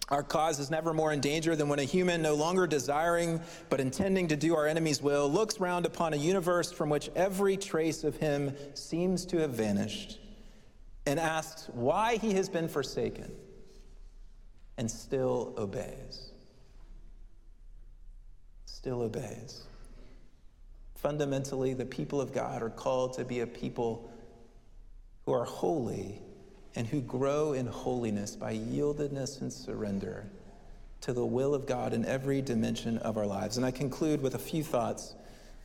Our 0.08 0.22
cause 0.22 0.60
is 0.60 0.70
never 0.70 0.92
more 0.92 1.12
in 1.12 1.20
danger 1.20 1.56
than 1.56 1.68
when 1.68 1.80
a 1.80 1.84
human, 1.84 2.22
no 2.22 2.34
longer 2.34 2.68
desiring 2.68 3.40
but 3.70 3.80
intending 3.80 4.28
to 4.28 4.36
do 4.36 4.56
our 4.56 4.68
enemy's 4.68 5.02
will, 5.02 5.28
looks 5.28 5.58
round 5.58 5.84
upon 5.84 6.14
a 6.14 6.16
universe 6.16 6.70
from 6.70 6.90
which 6.90 7.10
every 7.16 7.56
trace 7.56 8.04
of 8.04 8.16
him 8.16 8.54
seems 8.74 9.24
to 9.26 9.38
have 9.38 9.50
vanished 9.50 10.19
and 11.06 11.18
asks 11.18 11.68
why 11.72 12.16
he 12.16 12.34
has 12.34 12.48
been 12.48 12.68
forsaken 12.68 13.32
and 14.76 14.90
still 14.90 15.54
obeys. 15.58 16.30
Still 18.66 19.02
obeys. 19.02 19.62
Fundamentally, 20.94 21.74
the 21.74 21.84
people 21.84 22.20
of 22.20 22.32
God 22.32 22.62
are 22.62 22.70
called 22.70 23.14
to 23.14 23.24
be 23.24 23.40
a 23.40 23.46
people 23.46 24.10
who 25.24 25.32
are 25.32 25.44
holy 25.44 26.20
and 26.76 26.86
who 26.86 27.00
grow 27.00 27.52
in 27.52 27.66
holiness 27.66 28.36
by 28.36 28.54
yieldedness 28.54 29.40
and 29.40 29.52
surrender 29.52 30.26
to 31.00 31.12
the 31.12 31.24
will 31.24 31.54
of 31.54 31.66
God 31.66 31.92
in 31.92 32.04
every 32.04 32.42
dimension 32.42 32.98
of 32.98 33.16
our 33.16 33.26
lives. 33.26 33.56
And 33.56 33.66
I 33.66 33.70
conclude 33.70 34.20
with 34.20 34.34
a 34.34 34.38
few 34.38 34.62
thoughts 34.62 35.14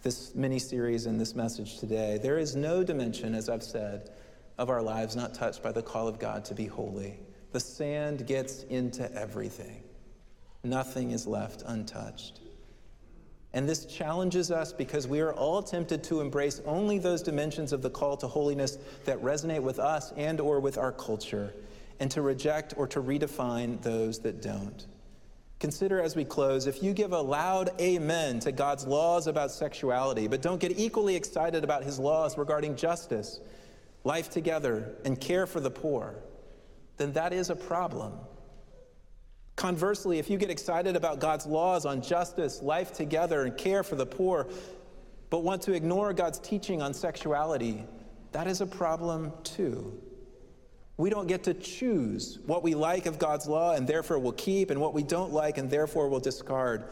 this 0.04 0.34
mini 0.36 0.60
series 0.60 1.06
and 1.06 1.19
this 1.19 1.36
message 1.36 1.80
today. 1.80 2.19
There 2.21 2.38
is 2.38 2.56
no 2.56 2.84
dimension, 2.84 3.36
as 3.36 3.50
I've 3.50 3.63
said, 3.63 4.10
of 4.58 4.70
our 4.70 4.82
lives 4.82 5.15
not 5.15 5.34
touched 5.34 5.62
by 5.62 5.72
the 5.72 5.82
call 5.82 6.08
of 6.08 6.20
God 6.20 6.46
to 6.46 6.56
be 6.56 6.65
holy. 6.65 7.20
The 7.52 7.60
sand 7.60 8.28
gets 8.28 8.63
into 8.63 9.12
everything, 9.13 9.84
nothing 10.63 11.12
is 11.12 11.26
left 11.26 11.63
untouched. 11.65 12.39
And 13.54 13.70
this 13.70 13.86
challenges 13.86 14.52
us 14.52 14.74
because 14.74 15.08
we 15.08 15.22
are 15.22 15.34
all 15.34 15.64
tempted 15.64 16.03
to 16.06 16.20
embrace 16.20 16.62
only 16.66 16.99
those 16.99 17.22
dimensions 17.22 17.72
of 17.72 17.82
the 17.82 17.89
call 17.89 18.18
to 18.18 18.28
holiness 18.28 18.78
that 19.06 19.22
resonate 19.22 19.62
with 19.62 19.80
us 19.80 20.12
and 20.18 20.41
or 20.41 20.60
with 20.60 20.78
our 20.78 20.91
culture 20.91 21.53
and 22.01 22.12
to 22.12 22.22
reject 22.22 22.74
or 22.76 22.86
to 22.88 23.01
redefine 23.01 23.82
those 23.82 24.20
that 24.20 24.41
don't. 24.41 24.88
Consider 25.60 26.01
as 26.01 26.18
we 26.18 26.26
close 26.26 26.68
if 26.68 26.84
you 26.84 26.93
give 26.93 27.14
a 27.14 27.22
loud 27.22 27.70
amen 27.80 28.41
to 28.41 28.51
God's 28.51 28.86
laws 28.86 29.28
about 29.28 29.51
sexuality, 29.51 30.28
but 30.28 30.41
don't 30.41 30.60
get 30.60 30.78
equally 30.78 31.16
excited 31.16 31.64
about 31.64 31.84
his 31.84 31.97
laws 31.97 32.38
regarding 32.38 32.76
justice 32.76 33.39
life 34.06 34.30
together, 34.30 34.95
and 35.03 35.20
care 35.20 35.45
for 35.45 35.60
the 35.60 35.72
poor, 35.72 36.16
then 36.97 37.12
that 37.14 37.34
is 37.34 37.49
a 37.49 37.56
problem. 37.56 38.14
Conversely, 39.56 40.20
if 40.20 40.30
you 40.30 40.38
get 40.38 40.51
excited 40.51 40.95
about 40.95 41.20
God's 41.20 41.45
laws 41.47 41.86
on 41.86 42.01
justice, 42.01 42.62
life 42.62 42.93
together, 42.93 43.43
and 43.43 43.58
care 43.58 43.84
for 43.84 43.95
the 43.95 44.06
poor, 44.06 44.47
but 45.32 45.43
want 45.43 45.64
to 45.64 45.74
ignore 45.74 46.14
God's 46.14 46.39
teaching 46.39 46.82
on 46.84 46.93
sexuality, 46.93 47.84
that 48.32 48.47
is 48.47 48.62
a 48.62 48.68
problem 48.68 49.34
too. 49.43 49.99
We 50.97 51.10
don't 51.10 51.28
get 51.28 51.43
to 51.45 51.53
choose 51.56 52.39
what 52.45 52.64
we 52.64 52.76
like 52.76 53.08
of 53.08 53.18
God's 53.18 53.47
law 53.47 53.74
and 53.74 53.88
therefore 53.88 54.20
will 54.20 54.34
keep, 54.34 54.70
and 54.70 54.80
what 54.80 54.93
we 54.93 55.01
don't 55.01 55.34
like 55.34 55.58
and 55.58 55.70
therefore 55.70 56.10
will 56.10 56.20
discard. 56.20 56.86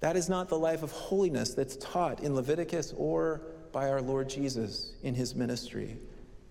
That 0.00 0.16
is 0.16 0.28
not 0.28 0.48
the 0.48 0.58
life 0.58 0.82
of 0.82 0.92
holiness 0.92 1.54
that's 1.54 1.76
taught 1.76 2.20
in 2.20 2.34
Leviticus 2.34 2.92
or 2.96 3.40
by 3.72 3.88
our 3.88 4.02
Lord 4.02 4.28
Jesus 4.28 4.92
in 5.02 5.14
his 5.14 5.34
ministry 5.34 5.96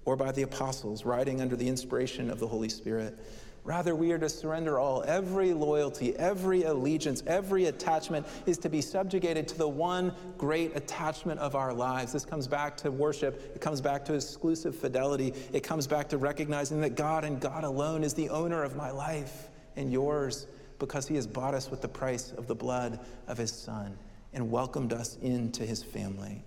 or 0.09 0.15
by 0.15 0.31
the 0.31 0.41
apostles 0.41 1.05
writing 1.05 1.39
under 1.39 1.55
the 1.55 1.67
inspiration 1.67 2.31
of 2.31 2.39
the 2.39 2.47
Holy 2.47 2.67
Spirit. 2.67 3.15
Rather, 3.63 3.93
we 3.93 4.11
are 4.11 4.17
to 4.17 4.27
surrender 4.27 4.79
all. 4.79 5.03
Every 5.03 5.53
loyalty, 5.53 6.17
every 6.17 6.63
allegiance, 6.63 7.21
every 7.27 7.65
attachment 7.65 8.25
is 8.47 8.57
to 8.57 8.69
be 8.69 8.81
subjugated 8.81 9.47
to 9.49 9.57
the 9.59 9.67
one 9.67 10.11
great 10.35 10.75
attachment 10.75 11.39
of 11.39 11.53
our 11.53 11.71
lives. 11.71 12.11
This 12.11 12.25
comes 12.25 12.47
back 12.47 12.75
to 12.77 12.89
worship. 12.89 13.51
It 13.53 13.61
comes 13.61 13.81
back 13.81 14.03
to 14.05 14.15
exclusive 14.15 14.75
fidelity. 14.75 15.35
It 15.53 15.61
comes 15.61 15.85
back 15.85 16.09
to 16.09 16.17
recognizing 16.17 16.81
that 16.81 16.95
God 16.95 17.23
and 17.23 17.39
God 17.39 17.63
alone 17.63 18.03
is 18.03 18.15
the 18.15 18.29
owner 18.29 18.63
of 18.63 18.75
my 18.75 18.89
life 18.89 19.49
and 19.75 19.91
yours 19.91 20.47
because 20.79 21.07
he 21.07 21.13
has 21.13 21.27
bought 21.27 21.53
us 21.53 21.69
with 21.69 21.83
the 21.83 21.87
price 21.87 22.31
of 22.31 22.47
the 22.47 22.55
blood 22.55 22.99
of 23.27 23.37
his 23.37 23.51
son 23.51 23.95
and 24.33 24.49
welcomed 24.49 24.91
us 24.91 25.17
into 25.21 25.67
his 25.67 25.83
family. 25.83 26.43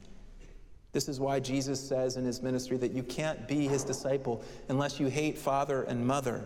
This 0.93 1.09
is 1.09 1.19
why 1.19 1.41
Jesus 1.41 1.81
says 1.81 2.17
in 2.17 2.25
his 2.25 2.43
ministry 2.43 2.77
that 2.77 2.93
you 2.93 3.03
can't 3.03 3.49
be 3.49 3.67
his 3.67 3.83
disciple 3.83 4.45
unless 4.69 5.01
you 5.01 5.07
hate 5.07 5.39
father 5.39 5.85
and 5.85 6.07
mother, 6.07 6.45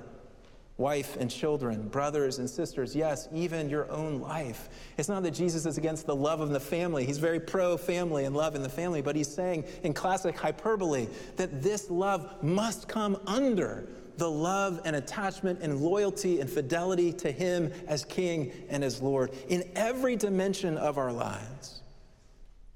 wife 0.78 1.16
and 1.16 1.28
children, 1.28 1.88
brothers 1.88 2.38
and 2.38 2.49
sisters, 2.49 2.94
yes, 2.94 3.28
even 3.34 3.68
your 3.68 3.90
own 3.90 4.20
life. 4.20 4.68
It's 4.99 5.09
not 5.09 5.24
that 5.24 5.32
Jesus 5.32 5.66
is 5.66 5.78
against 5.78 6.07
the 6.07 6.14
love 6.14 6.40
of 6.40 6.51
the 6.51 6.61
family. 6.61 7.05
He's 7.05 7.18
very 7.18 7.40
pro 7.40 7.76
family 7.76 8.24
and 8.24 8.36
love 8.36 8.55
in 8.55 8.62
the 8.62 8.68
family, 8.68 9.03
but 9.03 9.16
he's 9.16 9.32
saying 9.32 9.64
in 9.82 9.92
classic 9.92 10.38
hyperbole 10.38 11.09
that 11.36 11.61
this 11.61 11.90
love 11.90 12.40
must 12.40 12.86
come 12.86 13.18
under 13.26 13.88
the 14.16 14.30
love 14.30 14.80
and 14.84 14.94
attachment 14.94 15.59
and 15.61 15.80
loyalty 15.80 16.40
and 16.40 16.49
fidelity 16.49 17.12
to 17.12 17.32
him 17.32 17.72
as 17.88 18.05
king 18.05 18.53
and 18.70 18.84
as 18.84 19.03
Lord 19.03 19.32
in 19.49 19.68
every 19.74 20.14
dimension 20.14 20.78
of 20.78 20.99
our 20.99 21.12
lives. 21.12 21.80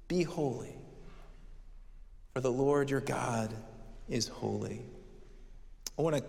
Be 0.08 0.24
holy 0.24 0.79
for 2.32 2.40
the 2.40 2.50
Lord 2.50 2.90
your 2.90 3.00
God 3.00 3.52
is 4.08 4.28
holy. 4.28 4.82
I 5.98 6.02
want 6.02 6.16
to 6.16 6.24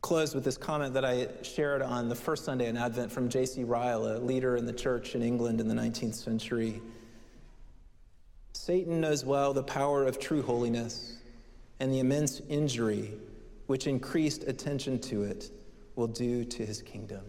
close 0.00 0.34
with 0.34 0.44
this 0.44 0.56
comment 0.56 0.94
that 0.94 1.04
I 1.04 1.28
shared 1.42 1.82
on 1.82 2.08
the 2.08 2.14
first 2.14 2.44
Sunday 2.44 2.68
in 2.68 2.76
Advent 2.76 3.10
from 3.10 3.28
J.C. 3.28 3.64
Ryle, 3.64 4.06
a 4.06 4.18
leader 4.18 4.56
in 4.56 4.66
the 4.66 4.72
church 4.72 5.14
in 5.14 5.22
England 5.22 5.60
in 5.60 5.68
the 5.68 5.74
19th 5.74 6.14
century. 6.14 6.80
Satan 8.52 9.00
knows 9.00 9.24
well 9.24 9.52
the 9.52 9.62
power 9.62 10.06
of 10.06 10.18
true 10.18 10.42
holiness 10.42 11.16
and 11.80 11.92
the 11.92 11.98
immense 11.98 12.40
injury 12.48 13.12
which 13.66 13.86
increased 13.86 14.44
attention 14.44 14.98
to 14.98 15.22
it 15.22 15.50
will 15.96 16.06
do 16.06 16.44
to 16.44 16.64
his 16.64 16.82
kingdom. 16.82 17.24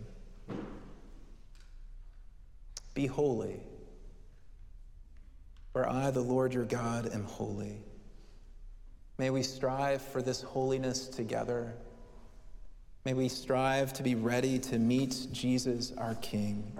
Be 2.93 3.07
holy 3.07 3.59
for 5.75 5.89
I, 5.89 6.09
the 6.09 6.21
Lord 6.21 6.53
your 6.53 6.63
God, 6.63 7.11
am 7.13 7.25
holy. 7.25 7.75
May 9.17 9.29
we 9.29 9.43
strive 9.43 10.01
for 10.01 10.21
this 10.21 10.41
holiness 10.41 11.09
together. 11.09 11.73
May 13.03 13.13
we 13.13 13.27
strive 13.27 13.91
to 13.91 14.01
be 14.01 14.15
ready 14.15 14.57
to 14.57 14.79
meet 14.79 15.27
Jesus, 15.33 15.91
our 15.97 16.15
King, 16.21 16.71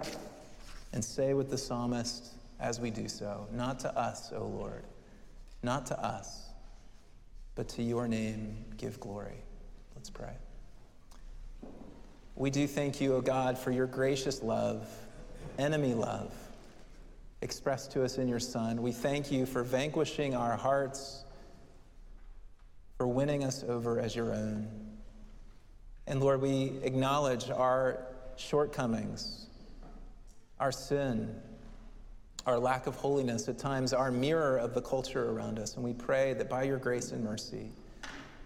and 0.94 1.04
say 1.04 1.34
with 1.34 1.50
the 1.50 1.58
psalmist 1.58 2.28
as 2.58 2.80
we 2.80 2.90
do 2.90 3.06
so, 3.06 3.46
Not 3.52 3.78
to 3.80 3.94
us, 3.98 4.32
O 4.34 4.46
Lord, 4.46 4.84
not 5.62 5.84
to 5.88 6.02
us, 6.02 6.46
but 7.54 7.68
to 7.68 7.82
your 7.82 8.08
name 8.08 8.64
give 8.78 8.98
glory. 8.98 9.44
Let's 9.94 10.08
pray. 10.08 10.32
We 12.34 12.48
do 12.48 12.66
thank 12.66 13.02
you, 13.02 13.12
O 13.16 13.20
God, 13.20 13.58
for 13.58 13.72
your 13.72 13.86
gracious 13.86 14.42
love, 14.42 14.88
enemy 15.58 15.92
love 15.92 16.32
expressed 17.42 17.92
to 17.92 18.04
us 18.04 18.18
in 18.18 18.28
your 18.28 18.40
Son. 18.40 18.82
We 18.82 18.92
thank 18.92 19.30
you 19.30 19.46
for 19.46 19.62
vanquishing 19.62 20.34
our 20.34 20.56
hearts, 20.56 21.24
for 22.96 23.06
winning 23.06 23.44
us 23.44 23.64
over 23.68 24.00
as 24.00 24.16
your 24.16 24.32
own. 24.32 24.68
And 26.06 26.20
Lord, 26.20 26.40
we 26.40 26.72
acknowledge 26.82 27.50
our 27.50 27.98
shortcomings, 28.36 29.46
our 30.60 30.72
sin, 30.72 31.34
our 32.46 32.58
lack 32.58 32.86
of 32.86 32.94
holiness, 32.94 33.48
at 33.48 33.58
times 33.58 33.92
our 33.92 34.10
mirror 34.10 34.56
of 34.56 34.72
the 34.72 34.80
culture 34.80 35.30
around 35.30 35.58
us. 35.58 35.74
And 35.74 35.84
we 35.84 35.92
pray 35.92 36.32
that 36.34 36.48
by 36.48 36.62
your 36.62 36.78
grace 36.78 37.10
and 37.10 37.24
mercy, 37.24 37.70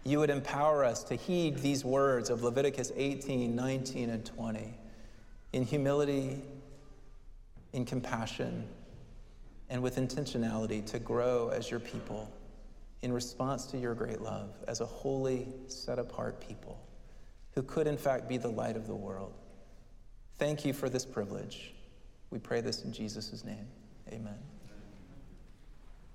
you 0.05 0.19
would 0.19 0.31
empower 0.31 0.85
us 0.85 1.05
to 1.05 1.15
heed 1.15 1.59
these 1.59 1.85
words 1.85 2.31
of 2.31 2.43
Leviticus 2.43 2.91
18, 2.97 3.55
19, 3.55 4.11
and 4.11 4.25
20 4.25 4.75
in 5.53 5.65
humility, 5.65 6.41
in 7.73 7.85
compassion, 7.85 8.67
and 9.71 9.81
with 9.83 9.97
intentionality 9.97 10.85
to 10.85 10.99
grow 10.99 11.49
as 11.49 11.71
your 11.71 11.81
people 11.81 12.31
in 13.03 13.13
response 13.13 13.65
to 13.67 13.79
your 13.79 13.95
great 13.95 14.21
love 14.21 14.51
as 14.69 14.81
a 14.81 14.87
holy, 14.87 15.47
set 15.69 15.99
apart 15.99 16.47
people 16.47 16.79
who 17.53 17.63
could, 17.63 17.87
in 17.87 17.97
fact, 17.97 18.29
be 18.29 18.37
the 18.37 18.49
light 18.49 18.77
of 18.77 18.87
the 18.87 18.95
world. 18.95 19.33
Thank 20.39 20.65
you 20.65 20.73
for 20.73 20.89
this 20.89 21.07
privilege. 21.07 21.73
We 22.31 22.39
pray 22.39 22.61
this 22.61 22.85
in 22.85 22.93
Jesus' 22.93 23.45
name. 23.45 23.67
Amen. 24.13 24.39